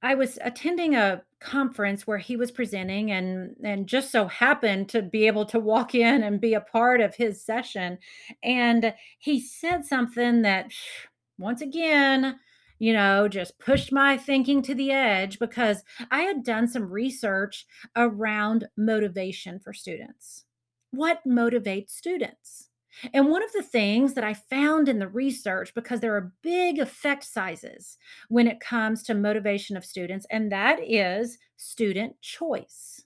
I 0.01 0.15
was 0.15 0.37
attending 0.41 0.95
a 0.95 1.23
conference 1.39 2.07
where 2.07 2.17
he 2.17 2.37
was 2.37 2.51
presenting 2.51 3.11
and 3.11 3.55
and 3.63 3.87
just 3.87 4.11
so 4.11 4.27
happened 4.27 4.89
to 4.89 5.01
be 5.01 5.27
able 5.27 5.45
to 5.45 5.59
walk 5.59 5.93
in 5.95 6.23
and 6.23 6.41
be 6.41 6.53
a 6.53 6.61
part 6.61 7.01
of 7.01 7.15
his 7.15 7.43
session 7.43 7.97
and 8.41 8.93
he 9.19 9.39
said 9.39 9.85
something 9.85 10.41
that 10.41 10.71
once 11.37 11.61
again 11.61 12.39
you 12.79 12.93
know 12.93 13.27
just 13.27 13.59
pushed 13.59 13.91
my 13.91 14.17
thinking 14.17 14.61
to 14.61 14.73
the 14.73 14.91
edge 14.91 15.37
because 15.37 15.83
i 16.09 16.21
had 16.21 16.43
done 16.43 16.67
some 16.67 16.89
research 16.89 17.65
around 17.95 18.65
motivation 18.77 19.59
for 19.59 19.73
students. 19.73 20.45
What 20.91 21.19
motivates 21.27 21.89
students 21.89 22.69
and 23.13 23.29
one 23.29 23.43
of 23.43 23.51
the 23.51 23.63
things 23.63 24.13
that 24.13 24.23
I 24.23 24.33
found 24.33 24.87
in 24.87 24.99
the 24.99 25.07
research, 25.07 25.73
because 25.73 25.99
there 25.99 26.15
are 26.15 26.33
big 26.41 26.79
effect 26.79 27.23
sizes 27.23 27.97
when 28.29 28.47
it 28.47 28.59
comes 28.59 29.03
to 29.03 29.13
motivation 29.13 29.75
of 29.75 29.85
students, 29.85 30.25
and 30.29 30.51
that 30.51 30.79
is 30.81 31.37
student 31.57 32.19
choice. 32.21 33.03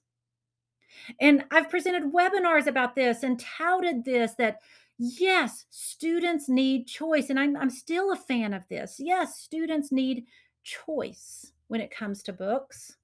And 1.19 1.46
I've 1.51 1.69
presented 1.69 2.13
webinars 2.13 2.67
about 2.67 2.96
this 2.96 3.24
and 3.24 3.39
touted 3.39 4.05
this 4.05 4.34
that 4.36 4.60
yes, 4.98 5.65
students 5.69 6.50
need 6.50 6.88
choice. 6.88 7.29
And 7.29 7.39
I'm, 7.39 7.55
I'm 7.55 7.69
still 7.69 8.12
a 8.12 8.17
fan 8.17 8.53
of 8.53 8.67
this. 8.69 8.98
Yes, 9.00 9.39
students 9.39 9.91
need 9.91 10.25
choice 10.63 11.51
when 11.67 11.81
it 11.81 11.91
comes 11.91 12.22
to 12.24 12.34
books 12.34 12.98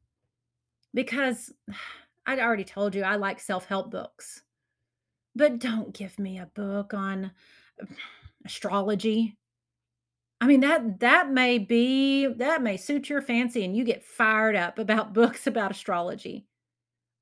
because 0.94 1.52
I 2.28 2.40
already 2.40 2.64
told 2.64 2.96
you 2.96 3.04
I 3.04 3.18
like 3.18 3.40
self 3.40 3.68
help 3.68 3.92
books. 3.92 4.42
But 5.36 5.60
don't 5.60 5.94
give 5.94 6.18
me 6.18 6.40
a 6.40 6.50
book 6.56 6.94
on 6.94 7.32
astrology. 8.46 9.38
I 10.40 10.48
mean, 10.48 10.62
that 10.62 11.00
that 11.00 11.32
may 11.32 11.58
be 11.58 12.28
that 12.28 12.62
may 12.62 12.78
suit 12.78 13.10
your 13.10 13.22
fancy 13.22 13.64
and 13.66 13.76
you 13.76 13.84
get 13.84 14.04
fired 14.04 14.56
up 14.56 14.80
about 14.80 15.14
books 15.14 15.48
about 15.48 15.72
astrology. 15.72 16.46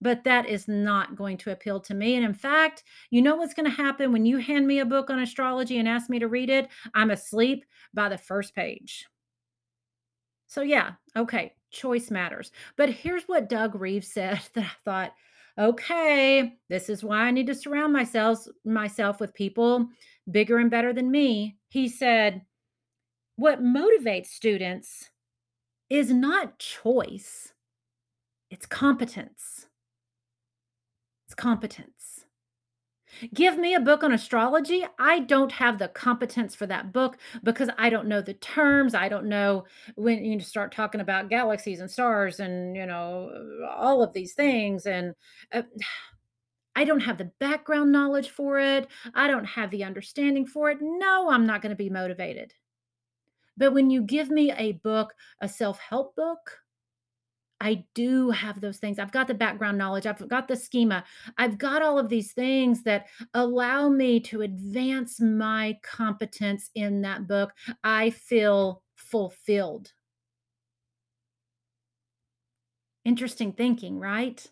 But 0.02 0.26
that 0.26 0.50
is 0.50 0.68
not 0.68 1.16
going 1.16 1.38
to 1.38 1.52
appeal 1.52 1.80
to 1.82 1.94
me. 1.94 2.16
And 2.16 2.26
in 2.26 2.34
fact, 2.34 2.84
you 3.10 3.22
know 3.22 3.38
what's 3.38 3.54
going 3.54 3.70
to 3.70 3.76
happen 3.76 4.12
when 4.12 4.26
you 4.26 4.38
hand 4.38 4.68
me 4.68 4.80
a 4.80 4.86
book 4.86 5.10
on 5.10 5.20
astrology 5.20 5.78
and 5.78 5.88
ask 5.88 6.10
me 6.10 6.20
to 6.20 6.28
read 6.28 6.50
it? 6.50 6.68
I'm 6.94 7.10
asleep 7.10 7.64
by 7.94 8.10
the 8.10 8.18
first 8.18 8.54
page. 8.54 9.06
So, 10.48 10.62
yeah, 10.62 10.92
okay, 11.16 11.54
choice 11.72 12.12
matters. 12.12 12.52
But 12.76 12.90
here's 12.90 13.24
what 13.24 13.48
Doug 13.50 13.76
Reeves 13.76 14.12
said 14.12 14.42
that 14.56 14.66
I 14.66 14.72
thought 14.84 15.14
okay, 15.60 16.58
this 16.70 16.90
is 16.90 17.04
why 17.04 17.20
I 17.20 17.32
need 17.32 17.48
to 17.48 17.56
surround 17.56 17.94
myself 17.94 18.46
myself 18.66 19.20
with 19.20 19.34
people 19.34 19.88
bigger 20.30 20.58
and 20.58 20.72
better 20.72 20.94
than 20.94 21.12
me. 21.12 21.58
He 21.70 21.90
said, 21.90 22.42
what 23.36 23.64
motivates 23.64 24.28
students 24.28 25.10
is 25.90 26.12
not 26.12 26.60
choice, 26.60 27.54
it's 28.50 28.66
competence. 28.66 29.68
It's 31.26 31.36
competence. 31.36 32.13
Give 33.34 33.58
me 33.58 33.76
a 33.76 33.80
book 33.80 34.04
on 34.04 34.14
astrology. 34.14 34.86
I 35.00 35.20
don't 35.20 35.52
have 35.52 35.80
the 35.80 35.88
competence 35.88 36.56
for 36.56 36.66
that 36.68 36.92
book 36.92 37.18
because 37.44 37.70
I 37.78 37.90
don't 37.90 38.08
know 38.08 38.22
the 38.22 38.34
terms. 38.36 38.94
I 38.94 39.10
don't 39.10 39.28
know 39.28 39.66
when 39.96 40.24
you 40.26 40.40
start 40.40 40.74
talking 40.74 41.02
about 41.02 41.30
galaxies 41.30 41.80
and 41.80 41.90
stars 41.90 42.40
and, 42.40 42.76
you 42.76 42.86
know, 42.86 43.32
all 43.70 44.04
of 44.04 44.14
these 44.14 44.34
things. 44.34 44.86
And 44.86 45.14
uh, 45.52 45.64
I 46.76 46.86
don't 46.86 47.02
have 47.02 47.20
the 47.20 47.32
background 47.40 47.92
knowledge 47.92 48.32
for 48.32 48.60
it. 48.60 48.88
I 49.14 49.28
don't 49.28 49.46
have 49.46 49.70
the 49.70 49.84
understanding 49.84 50.48
for 50.48 50.72
it. 50.72 50.80
No, 50.82 51.30
I'm 51.30 51.46
not 51.46 51.62
going 51.62 51.70
to 51.70 51.76
be 51.76 51.90
motivated. 51.90 52.52
But 53.58 53.74
when 53.74 53.92
you 53.92 54.02
give 54.02 54.32
me 54.32 54.52
a 54.52 54.72
book, 54.72 55.14
a 55.40 55.48
self 55.48 55.78
help 55.78 56.16
book, 56.16 56.63
I 57.64 57.86
do 57.96 58.30
have 58.32 58.60
those 58.60 58.78
things. 58.78 59.00
I've 59.00 59.14
got 59.14 59.28
the 59.28 59.34
background 59.34 59.78
knowledge. 59.78 60.06
I've 60.06 60.28
got 60.28 60.50
the 60.50 60.56
schema. 60.58 61.06
I've 61.38 61.58
got 61.58 61.82
all 61.82 61.98
of 61.98 62.10
these 62.10 62.34
things 62.34 62.84
that 62.84 63.08
allow 63.34 63.88
me 63.88 64.20
to 64.20 64.42
advance 64.42 65.22
my 65.22 65.80
competence 65.82 66.70
in 66.76 67.02
that 67.04 67.26
book. 67.26 67.54
I 67.82 68.10
feel 68.10 68.84
fulfilled. 68.96 69.94
Interesting 73.06 73.54
thinking, 73.54 73.98
right? 73.98 74.46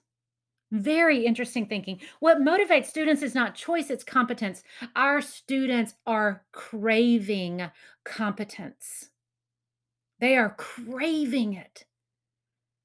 Very 0.72 1.26
interesting 1.26 1.66
thinking. 1.66 2.00
What 2.22 2.40
motivates 2.40 2.86
students 2.86 3.24
is 3.24 3.36
not 3.36 3.56
choice, 3.56 3.90
it's 3.90 4.06
competence. 4.06 4.64
Our 4.96 5.20
students 5.20 5.96
are 6.08 6.46
craving 6.54 7.70
competence, 8.06 9.10
they 10.22 10.38
are 10.38 10.56
craving 10.58 11.56
it. 11.56 11.86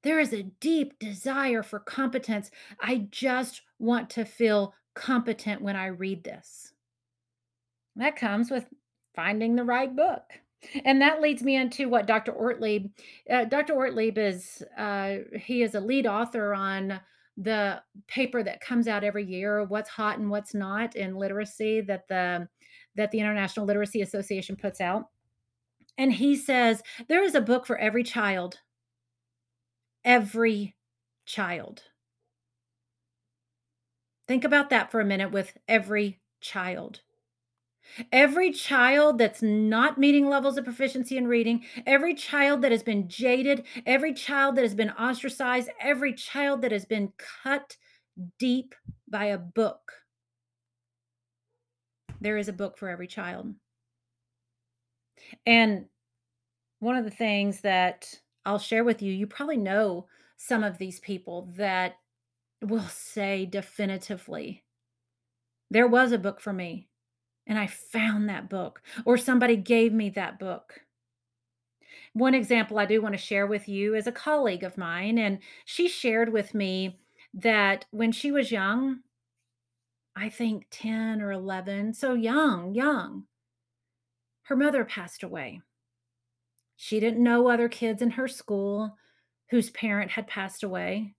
There 0.07 0.21
is 0.21 0.31
a 0.31 0.43
deep 0.61 0.97
desire 0.99 1.61
for 1.61 1.81
competence. 1.81 2.49
I 2.79 3.09
just 3.11 3.63
want 3.77 4.09
to 4.11 4.23
feel 4.23 4.73
competent 4.93 5.61
when 5.61 5.75
I 5.75 5.87
read 5.87 6.23
this. 6.23 6.71
That 7.97 8.15
comes 8.15 8.49
with 8.49 8.69
finding 9.17 9.57
the 9.57 9.65
right 9.65 9.93
book. 9.93 10.23
And 10.85 11.01
that 11.01 11.19
leads 11.19 11.43
me 11.43 11.57
into 11.57 11.89
what 11.89 12.07
Dr. 12.07 12.31
Ortlieb, 12.31 12.89
uh, 13.29 13.43
Dr. 13.43 13.73
Ortlieb 13.73 14.17
is, 14.17 14.63
uh, 14.77 15.15
he 15.37 15.61
is 15.61 15.75
a 15.75 15.81
lead 15.81 16.07
author 16.07 16.53
on 16.53 17.01
the 17.35 17.81
paper 18.07 18.41
that 18.43 18.61
comes 18.61 18.87
out 18.87 19.03
every 19.03 19.25
year, 19.25 19.65
what's 19.65 19.89
hot 19.89 20.19
and 20.19 20.29
what's 20.29 20.53
not 20.53 20.95
in 20.95 21.17
literacy 21.17 21.81
that 21.81 22.07
the, 22.07 22.47
that 22.95 23.11
the 23.11 23.19
International 23.19 23.65
Literacy 23.65 24.03
Association 24.03 24.55
puts 24.55 24.79
out. 24.79 25.09
And 25.97 26.13
he 26.13 26.37
says, 26.37 26.81
there 27.09 27.23
is 27.25 27.35
a 27.35 27.41
book 27.41 27.65
for 27.65 27.77
every 27.77 28.03
child 28.03 28.61
every 30.07 30.73
child. 31.25 31.83
Think 34.27 34.45
about 34.45 34.69
that 34.69 34.89
for 34.89 35.01
a 35.01 35.05
minute 35.05 35.31
with 35.31 35.55
every 35.67 36.19
child. 36.39 37.01
Every 38.11 38.51
child 38.51 39.17
that's 39.17 39.41
not 39.41 39.97
meeting 39.97 40.27
levels 40.27 40.57
of 40.57 40.63
proficiency 40.63 41.17
in 41.17 41.27
reading, 41.27 41.63
every 41.85 42.13
child 42.15 42.61
that 42.61 42.71
has 42.71 42.83
been 42.83 43.07
jaded, 43.07 43.65
every 43.85 44.13
child 44.13 44.55
that 44.55 44.63
has 44.63 44.75
been 44.75 44.91
ostracized, 44.91 45.69
every 45.79 46.13
child 46.13 46.61
that 46.61 46.71
has 46.71 46.85
been 46.85 47.11
cut 47.43 47.75
deep 48.39 48.75
by 49.09 49.25
a 49.25 49.37
book. 49.37 49.91
There 52.19 52.37
is 52.37 52.47
a 52.47 52.53
book 52.53 52.77
for 52.77 52.89
every 52.89 53.07
child. 53.07 53.53
And 55.45 55.85
one 56.79 56.95
of 56.95 57.05
the 57.05 57.11
things 57.11 57.61
that 57.61 58.13
I'll 58.47 58.59
share 58.59 58.85
with 58.85 59.01
you, 59.01 59.13
you 59.13 59.27
probably 59.27 59.57
know 59.57 60.07
some 60.37 60.63
of 60.63 60.77
these 60.77 61.01
people 61.01 61.49
that 61.57 61.97
will 62.61 62.87
say 62.87 63.45
definitively, 63.45 64.63
there 65.69 65.87
was 65.87 66.13
a 66.13 66.17
book 66.17 66.39
for 66.39 66.53
me 66.53 66.87
and 67.45 67.59
I 67.59 67.67
found 67.67 68.27
that 68.29 68.49
book, 68.49 68.81
or 69.05 69.17
somebody 69.17 69.55
gave 69.55 69.93
me 69.93 70.09
that 70.11 70.37
book. 70.39 70.81
One 72.13 72.33
example 72.33 72.77
I 72.77 72.85
do 72.85 73.01
want 73.01 73.13
to 73.13 73.21
share 73.21 73.47
with 73.47 73.69
you 73.69 73.95
is 73.95 74.07
a 74.07 74.11
colleague 74.11 74.63
of 74.63 74.77
mine, 74.77 75.17
and 75.17 75.39
she 75.65 75.87
shared 75.87 76.31
with 76.31 76.53
me 76.53 76.99
that 77.33 77.85
when 77.91 78.11
she 78.11 78.31
was 78.31 78.51
young, 78.51 78.99
I 80.15 80.29
think 80.29 80.67
10 80.71 81.21
or 81.21 81.31
11, 81.31 81.93
so 81.93 82.13
young, 82.13 82.73
young, 82.73 83.23
her 84.43 84.55
mother 84.55 84.83
passed 84.83 85.23
away. 85.23 85.61
She 86.77 86.99
didn't 86.99 87.23
know 87.23 87.49
other 87.49 87.67
kids 87.67 88.01
in 88.01 88.11
her 88.11 88.27
school 88.27 88.95
whose 89.49 89.71
parent 89.71 90.11
had 90.11 90.27
passed 90.27 90.63
away. 90.63 91.15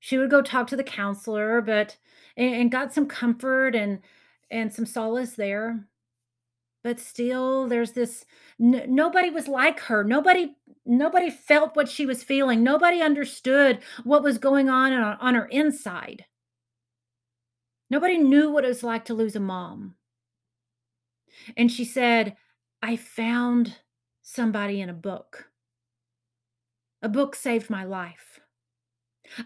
She 0.00 0.18
would 0.18 0.30
go 0.30 0.42
talk 0.42 0.66
to 0.68 0.76
the 0.76 0.84
counselor, 0.84 1.60
but 1.62 1.96
and, 2.36 2.54
and 2.54 2.70
got 2.70 2.92
some 2.92 3.06
comfort 3.06 3.74
and 3.74 4.00
and 4.50 4.72
some 4.72 4.84
solace 4.84 5.34
there. 5.34 5.86
But 6.82 7.00
still, 7.00 7.66
there's 7.68 7.92
this. 7.92 8.24
N- 8.60 8.84
nobody 8.88 9.30
was 9.30 9.48
like 9.48 9.80
her. 9.80 10.04
Nobody 10.04 10.56
nobody 10.84 11.30
felt 11.30 11.76
what 11.76 11.88
she 11.88 12.04
was 12.04 12.22
feeling. 12.22 12.62
Nobody 12.62 13.00
understood 13.00 13.80
what 14.04 14.22
was 14.22 14.38
going 14.38 14.68
on 14.68 14.92
on, 14.92 15.16
on 15.20 15.34
her 15.34 15.46
inside. 15.46 16.24
Nobody 17.90 18.18
knew 18.18 18.50
what 18.50 18.64
it 18.64 18.68
was 18.68 18.82
like 18.82 19.04
to 19.06 19.14
lose 19.14 19.36
a 19.36 19.40
mom. 19.40 19.94
And 21.56 21.70
she 21.70 21.84
said, 21.84 22.36
I 22.82 22.96
found 22.96 23.76
somebody 24.26 24.80
in 24.80 24.90
a 24.90 24.94
book. 24.94 25.50
A 27.00 27.08
book 27.08 27.36
saved 27.36 27.70
my 27.70 27.84
life. 27.84 28.40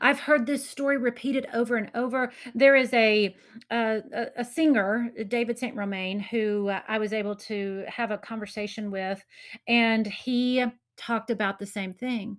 I've 0.00 0.20
heard 0.20 0.46
this 0.46 0.68
story 0.68 0.96
repeated 0.96 1.46
over 1.54 1.76
and 1.76 1.90
over. 1.94 2.32
There 2.54 2.76
is 2.76 2.92
a 2.92 3.34
a, 3.70 4.02
a 4.36 4.44
singer, 4.44 5.10
David 5.28 5.58
St. 5.58 5.76
Romain, 5.76 6.18
who 6.20 6.68
uh, 6.68 6.80
I 6.88 6.98
was 6.98 7.12
able 7.12 7.36
to 7.36 7.84
have 7.88 8.10
a 8.10 8.18
conversation 8.18 8.90
with, 8.90 9.22
and 9.68 10.06
he 10.06 10.64
talked 10.96 11.30
about 11.30 11.58
the 11.58 11.66
same 11.66 11.92
thing. 11.92 12.38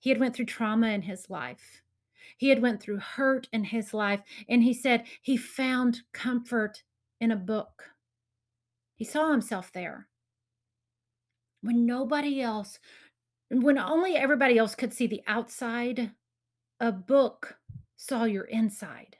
He 0.00 0.10
had 0.10 0.20
went 0.20 0.34
through 0.34 0.46
trauma 0.46 0.88
in 0.88 1.02
his 1.02 1.30
life. 1.30 1.82
He 2.36 2.48
had 2.48 2.62
went 2.62 2.82
through 2.82 2.98
hurt 2.98 3.48
in 3.52 3.64
his 3.64 3.92
life, 3.94 4.20
and 4.48 4.62
he 4.62 4.74
said 4.74 5.04
he 5.22 5.36
found 5.36 6.00
comfort 6.12 6.82
in 7.20 7.30
a 7.32 7.36
book. 7.36 7.84
He 8.94 9.04
saw 9.04 9.30
himself 9.30 9.72
there 9.72 10.07
when 11.62 11.86
nobody 11.86 12.40
else 12.40 12.78
When 13.50 13.78
only 13.78 14.14
everybody 14.16 14.58
else 14.58 14.74
could 14.74 14.92
see 14.92 15.06
the 15.06 15.22
outside, 15.26 16.12
a 16.80 16.92
book 16.92 17.58
saw 17.96 18.24
your 18.24 18.44
inside. 18.44 19.16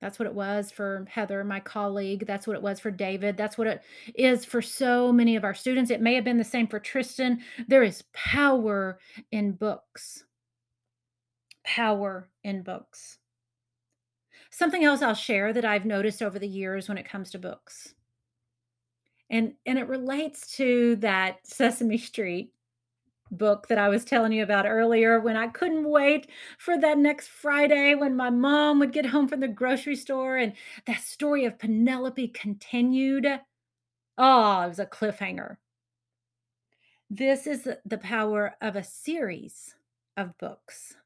That's 0.00 0.18
what 0.18 0.26
it 0.26 0.34
was 0.34 0.70
for 0.70 1.06
Heather, 1.08 1.42
my 1.42 1.58
colleague. 1.58 2.26
That's 2.26 2.46
what 2.46 2.56
it 2.56 2.62
was 2.62 2.78
for 2.78 2.90
David. 2.90 3.36
That's 3.36 3.58
what 3.58 3.66
it 3.66 3.82
is 4.14 4.44
for 4.44 4.62
so 4.62 5.10
many 5.12 5.36
of 5.36 5.42
our 5.44 5.54
students. 5.54 5.90
It 5.90 6.02
may 6.02 6.14
have 6.14 6.24
been 6.24 6.38
the 6.38 6.44
same 6.44 6.68
for 6.68 6.78
Tristan. 6.78 7.40
There 7.66 7.82
is 7.82 8.04
power 8.12 9.00
in 9.32 9.52
books. 9.52 10.24
Power 11.64 12.30
in 12.44 12.62
books. 12.62 13.18
Something 14.50 14.84
else 14.84 15.02
I'll 15.02 15.14
share 15.14 15.52
that 15.52 15.64
I've 15.64 15.86
noticed 15.86 16.22
over 16.22 16.38
the 16.38 16.46
years 16.46 16.88
when 16.88 16.98
it 16.98 17.08
comes 17.08 17.30
to 17.32 17.38
books. 17.38 17.94
And 19.30 19.54
and 19.66 19.78
it 19.78 19.88
relates 19.88 20.56
to 20.56 20.96
that 20.96 21.46
Sesame 21.46 21.98
Street 21.98 22.52
book 23.30 23.66
that 23.68 23.78
I 23.78 23.88
was 23.88 24.04
telling 24.04 24.32
you 24.32 24.42
about 24.42 24.66
earlier 24.66 25.20
when 25.20 25.36
I 25.36 25.48
couldn't 25.48 25.88
wait 25.88 26.28
for 26.58 26.78
that 26.78 26.98
next 26.98 27.28
Friday 27.28 27.94
when 27.94 28.14
my 28.14 28.30
mom 28.30 28.78
would 28.78 28.92
get 28.92 29.06
home 29.06 29.26
from 29.28 29.40
the 29.40 29.48
grocery 29.48 29.96
store 29.96 30.36
and 30.36 30.52
that 30.86 31.00
story 31.00 31.44
of 31.44 31.58
Penelope 31.58 32.28
continued. 32.28 33.26
Oh, 34.18 34.62
it 34.62 34.68
was 34.68 34.78
a 34.78 34.86
cliffhanger. 34.86 35.56
This 37.10 37.46
is 37.46 37.68
the 37.84 37.98
power 37.98 38.56
of 38.60 38.76
a 38.76 38.84
series 38.84 39.74
of 40.16 40.36
books. 40.38 40.96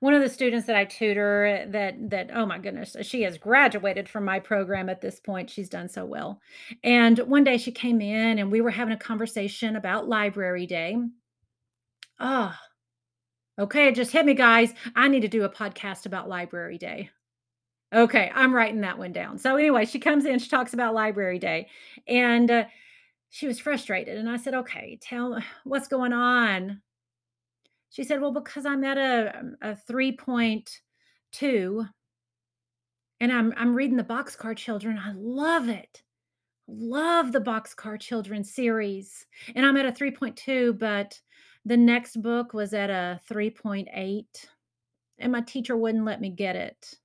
One 0.00 0.14
of 0.14 0.22
the 0.22 0.28
students 0.28 0.66
that 0.66 0.76
I 0.76 0.84
tutor 0.84 1.66
that 1.68 2.10
that 2.10 2.30
oh 2.34 2.46
my 2.46 2.58
goodness, 2.58 2.96
she 3.02 3.22
has 3.22 3.38
graduated 3.38 4.08
from 4.08 4.24
my 4.24 4.40
program 4.40 4.88
at 4.88 5.00
this 5.00 5.20
point. 5.20 5.50
She's 5.50 5.68
done 5.68 5.88
so 5.88 6.04
well. 6.04 6.40
And 6.82 7.18
one 7.20 7.44
day 7.44 7.58
she 7.58 7.72
came 7.72 8.00
in 8.00 8.38
and 8.38 8.50
we 8.50 8.60
were 8.60 8.70
having 8.70 8.94
a 8.94 8.98
conversation 8.98 9.76
about 9.76 10.08
library 10.08 10.66
day. 10.66 10.96
Ah, 12.18 12.60
okay, 13.58 13.88
it 13.88 13.94
just 13.94 14.12
hit 14.12 14.26
me, 14.26 14.34
guys. 14.34 14.72
I 14.94 15.08
need 15.08 15.22
to 15.22 15.28
do 15.28 15.44
a 15.44 15.50
podcast 15.50 16.06
about 16.06 16.28
library 16.28 16.78
day. 16.78 17.10
Okay, 17.92 18.30
I'm 18.34 18.54
writing 18.54 18.80
that 18.80 18.98
one 18.98 19.12
down. 19.12 19.38
So 19.38 19.56
anyway, 19.56 19.84
she 19.84 20.00
comes 20.00 20.24
in, 20.24 20.40
she 20.40 20.48
talks 20.48 20.74
about 20.74 20.94
library 20.94 21.38
day, 21.38 21.68
and 22.08 22.50
uh, 22.50 22.64
she 23.30 23.46
was 23.46 23.60
frustrated. 23.60 24.18
And 24.18 24.28
I 24.28 24.36
said, 24.36 24.54
"Okay, 24.54 24.98
tell 25.00 25.40
what's 25.64 25.88
going 25.88 26.12
on." 26.12 26.82
She 27.94 28.02
said, 28.02 28.20
"Well, 28.20 28.32
because 28.32 28.66
I'm 28.66 28.82
at 28.82 28.98
a 28.98 29.52
a 29.62 29.76
3.2 29.88 31.88
and 33.20 33.32
I'm 33.32 33.54
I'm 33.56 33.72
reading 33.72 33.96
the 33.96 34.02
Boxcar 34.02 34.56
Children. 34.56 34.98
I 34.98 35.12
love 35.14 35.68
it. 35.68 36.02
Love 36.66 37.30
the 37.30 37.38
Boxcar 37.38 38.00
Children 38.00 38.42
series. 38.42 39.26
And 39.54 39.64
I'm 39.64 39.76
at 39.76 39.86
a 39.86 39.92
3.2, 39.92 40.76
but 40.76 41.20
the 41.64 41.76
next 41.76 42.20
book 42.20 42.52
was 42.52 42.74
at 42.74 42.90
a 42.90 43.20
3.8 43.30 44.24
and 45.20 45.30
my 45.30 45.42
teacher 45.42 45.76
wouldn't 45.76 46.04
let 46.04 46.20
me 46.20 46.30
get 46.30 46.56
it. 46.56 46.98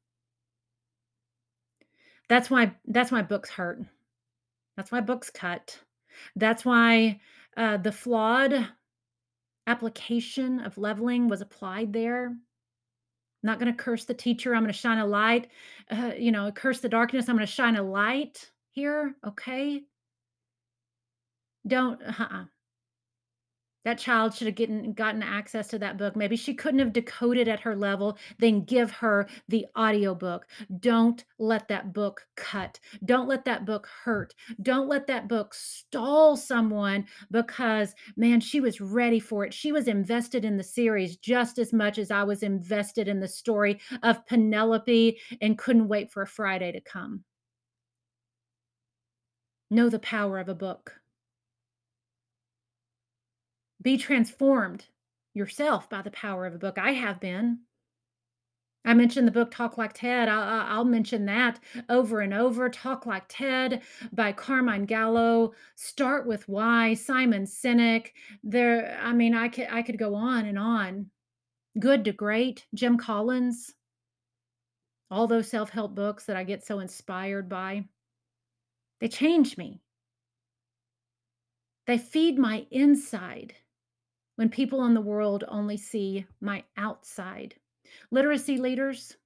That's 2.30 2.50
why 2.50 2.74
that's 2.88 3.12
why 3.12 3.22
books 3.22 3.52
hurt. 3.52 3.84
That's 4.76 4.92
why 4.92 5.02
books 5.02 5.30
cut. 5.30 5.80
That's 6.36 6.66
why 6.66 7.20
uh, 7.56 7.78
the 7.78 7.92
flawed 7.92 8.70
application 9.70 10.60
of 10.60 10.78
leveling 10.78 11.28
was 11.28 11.42
applied 11.42 11.94
there. 11.94 12.36
Not 13.42 13.60
going 13.60 13.72
to 13.72 13.78
curse 13.78 14.06
the 14.06 14.14
teacher. 14.14 14.54
I'm 14.54 14.64
going 14.64 14.74
to 14.74 14.78
shine 14.78 14.98
a 14.98 15.06
light. 15.06 15.48
Uh, 15.90 16.12
you 16.18 16.32
know, 16.32 16.52
curse 16.52 16.80
the 16.80 16.90
darkness. 16.90 17.30
I'm 17.30 17.36
going 17.36 17.48
to 17.48 17.52
shine 17.52 17.78
a 17.78 17.84
light 17.84 18.52
here. 18.72 19.16
Okay. 19.26 19.82
Don't, 21.66 22.02
uh-uh. 22.02 22.46
That 23.86 23.98
child 23.98 24.34
should 24.34 24.48
have 24.48 24.56
gotten 24.56 24.94
gotten 24.94 25.24
access 25.24 25.68
to 25.70 25.80
that 25.80 25.98
book. 25.98 26.16
Maybe 26.16 26.36
she 26.36 26.54
couldn't 26.54 26.80
have 26.80 26.92
decoded 26.92 27.48
at 27.48 27.62
her 27.62 27.76
level, 27.76 28.18
then 28.38 28.64
give 28.66 28.92
her 28.92 29.28
the 29.48 29.66
audiobook. 29.78 30.48
Don't 30.80 31.24
let 31.38 31.68
that 31.70 31.94
book 31.94 32.26
cut. 32.36 32.80
Don't 33.06 33.30
let 33.30 33.46
that 33.46 33.66
book 33.66 33.88
hurt. 34.04 34.36
Don't 34.62 34.90
let 34.90 35.08
that 35.08 35.30
book 35.30 35.54
stall 35.54 36.36
someone 36.36 37.06
because 37.32 37.96
man, 38.18 38.42
she 38.42 38.60
was 38.60 38.82
ready 38.82 39.20
for 39.20 39.46
it. 39.46 39.54
She 39.54 39.72
was 39.72 39.88
invested 39.88 40.44
in 40.44 40.58
the 40.58 40.64
series 40.64 41.16
just 41.18 41.58
as 41.58 41.72
much 41.72 41.98
as 41.98 42.12
I 42.12 42.24
was 42.24 42.44
invested 42.44 43.08
in 43.08 43.22
the 43.22 43.28
story 43.28 43.80
of 44.04 44.26
Penelope 44.26 45.18
and 45.42 45.58
couldn't 45.58 45.88
wait 45.88 46.12
for 46.12 46.24
a 46.24 46.28
Friday 46.28 46.74
to 46.74 46.82
come. 46.82 47.24
Know 49.72 49.88
the 49.90 50.00
power 50.00 50.40
of 50.40 50.50
a 50.50 50.56
book. 50.56 51.00
Be 53.82 53.98
transformed 53.98 54.86
yourself 55.34 55.90
by 55.90 56.02
the 56.02 56.12
power 56.12 56.46
of 56.46 56.56
a 56.56 56.60
book. 56.60 56.78
I 56.78 56.92
have 56.92 57.20
been. 57.20 57.60
I 58.86 58.94
mentioned 58.94 59.28
the 59.28 59.32
book 59.32 59.52
Talk 59.52 59.78
Like 59.78 59.94
Ted. 59.94 60.30
I'll, 60.30 60.68
I'll, 60.68 60.86
mention 60.86 61.26
that 61.26 61.60
over 61.90 62.22
and 62.22 62.34
over. 62.34 62.70
Talk 62.70 63.06
Like 63.06 63.26
Ted 63.28 63.82
by 64.14 64.32
Carmine 64.32 64.86
Gallo. 64.86 65.54
Start 65.76 66.26
with 66.26 66.48
Why. 66.48 66.94
Simon 66.94 67.44
Sinek. 67.44 68.08
There. 68.44 68.98
I 69.02 69.14
mean, 69.14 69.36
I 69.36 69.50
could 69.50 69.68
I 69.70 69.82
could 69.82 69.98
go 69.98 70.16
on 70.16 70.46
and 70.46 70.58
on. 70.58 71.08
Good 71.78 72.06
to 72.06 72.14
Great. 72.14 72.66
Jim 72.74 72.98
Collins. 72.98 73.74
All 75.12 75.28
those 75.28 75.50
self 75.50 75.70
help 75.70 75.94
books 75.94 76.26
that 76.26 76.38
I 76.38 76.44
get 76.44 76.66
so 76.66 76.80
inspired 76.80 77.50
by. 77.50 77.86
They 79.02 79.08
change 79.08 79.58
me. 79.58 79.82
They 81.86 81.98
feed 81.98 82.38
my 82.38 82.66
inside 82.72 83.56
when 84.40 84.48
people 84.48 84.86
in 84.86 84.94
the 84.94 85.02
world 85.02 85.44
only 85.50 85.76
see 85.76 86.26
my 86.40 86.64
outside. 86.78 87.56
Literacy 88.10 88.56
leaders, 88.58 89.18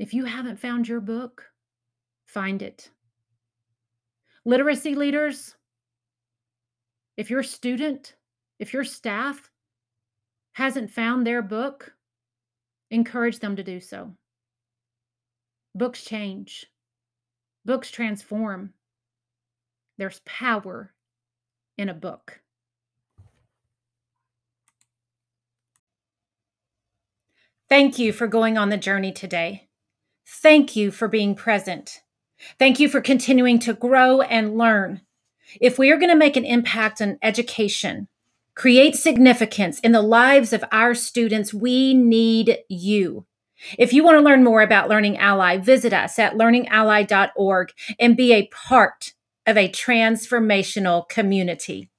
if 0.00 0.12
you 0.12 0.24
haven't 0.24 0.58
found 0.58 0.88
your 0.88 1.00
book, 1.00 1.44
find 2.26 2.60
it. 2.60 2.90
Literacy 4.44 4.96
leaders, 4.96 5.54
if 7.16 7.30
your 7.30 7.44
student, 7.44 8.16
if 8.58 8.72
your 8.72 8.82
staff 8.82 9.52
hasn't 10.50 10.90
found 10.90 11.24
their 11.24 11.40
book, 11.40 11.94
encourage 12.90 13.38
them 13.38 13.54
to 13.54 13.62
do 13.62 13.78
so. 13.78 14.12
Books 15.76 16.02
change, 16.02 16.66
books 17.64 17.92
transform. 17.92 18.74
There's 19.96 20.20
power 20.24 20.92
in 21.76 21.88
a 21.88 21.94
book. 21.94 22.40
Thank 27.68 27.98
you 27.98 28.14
for 28.14 28.26
going 28.26 28.56
on 28.56 28.70
the 28.70 28.78
journey 28.78 29.12
today. 29.12 29.68
Thank 30.26 30.74
you 30.74 30.90
for 30.90 31.06
being 31.06 31.34
present. 31.34 32.00
Thank 32.58 32.80
you 32.80 32.88
for 32.88 33.02
continuing 33.02 33.58
to 33.60 33.74
grow 33.74 34.22
and 34.22 34.56
learn. 34.56 35.02
If 35.60 35.78
we 35.78 35.90
are 35.90 35.98
going 35.98 36.10
to 36.10 36.16
make 36.16 36.36
an 36.36 36.46
impact 36.46 37.02
on 37.02 37.18
education, 37.22 38.08
create 38.54 38.96
significance 38.96 39.80
in 39.80 39.92
the 39.92 40.00
lives 40.00 40.54
of 40.54 40.64
our 40.72 40.94
students, 40.94 41.52
we 41.52 41.92
need 41.92 42.58
you. 42.68 43.26
If 43.78 43.92
you 43.92 44.02
want 44.02 44.16
to 44.16 44.24
learn 44.24 44.44
more 44.44 44.62
about 44.62 44.88
Learning 44.88 45.18
Ally, 45.18 45.58
visit 45.58 45.92
us 45.92 46.18
at 46.18 46.34
learningally.org 46.34 47.72
and 47.98 48.16
be 48.16 48.32
a 48.32 48.46
part 48.48 49.12
of 49.46 49.56
a 49.58 49.68
transformational 49.68 51.08
community. 51.08 51.90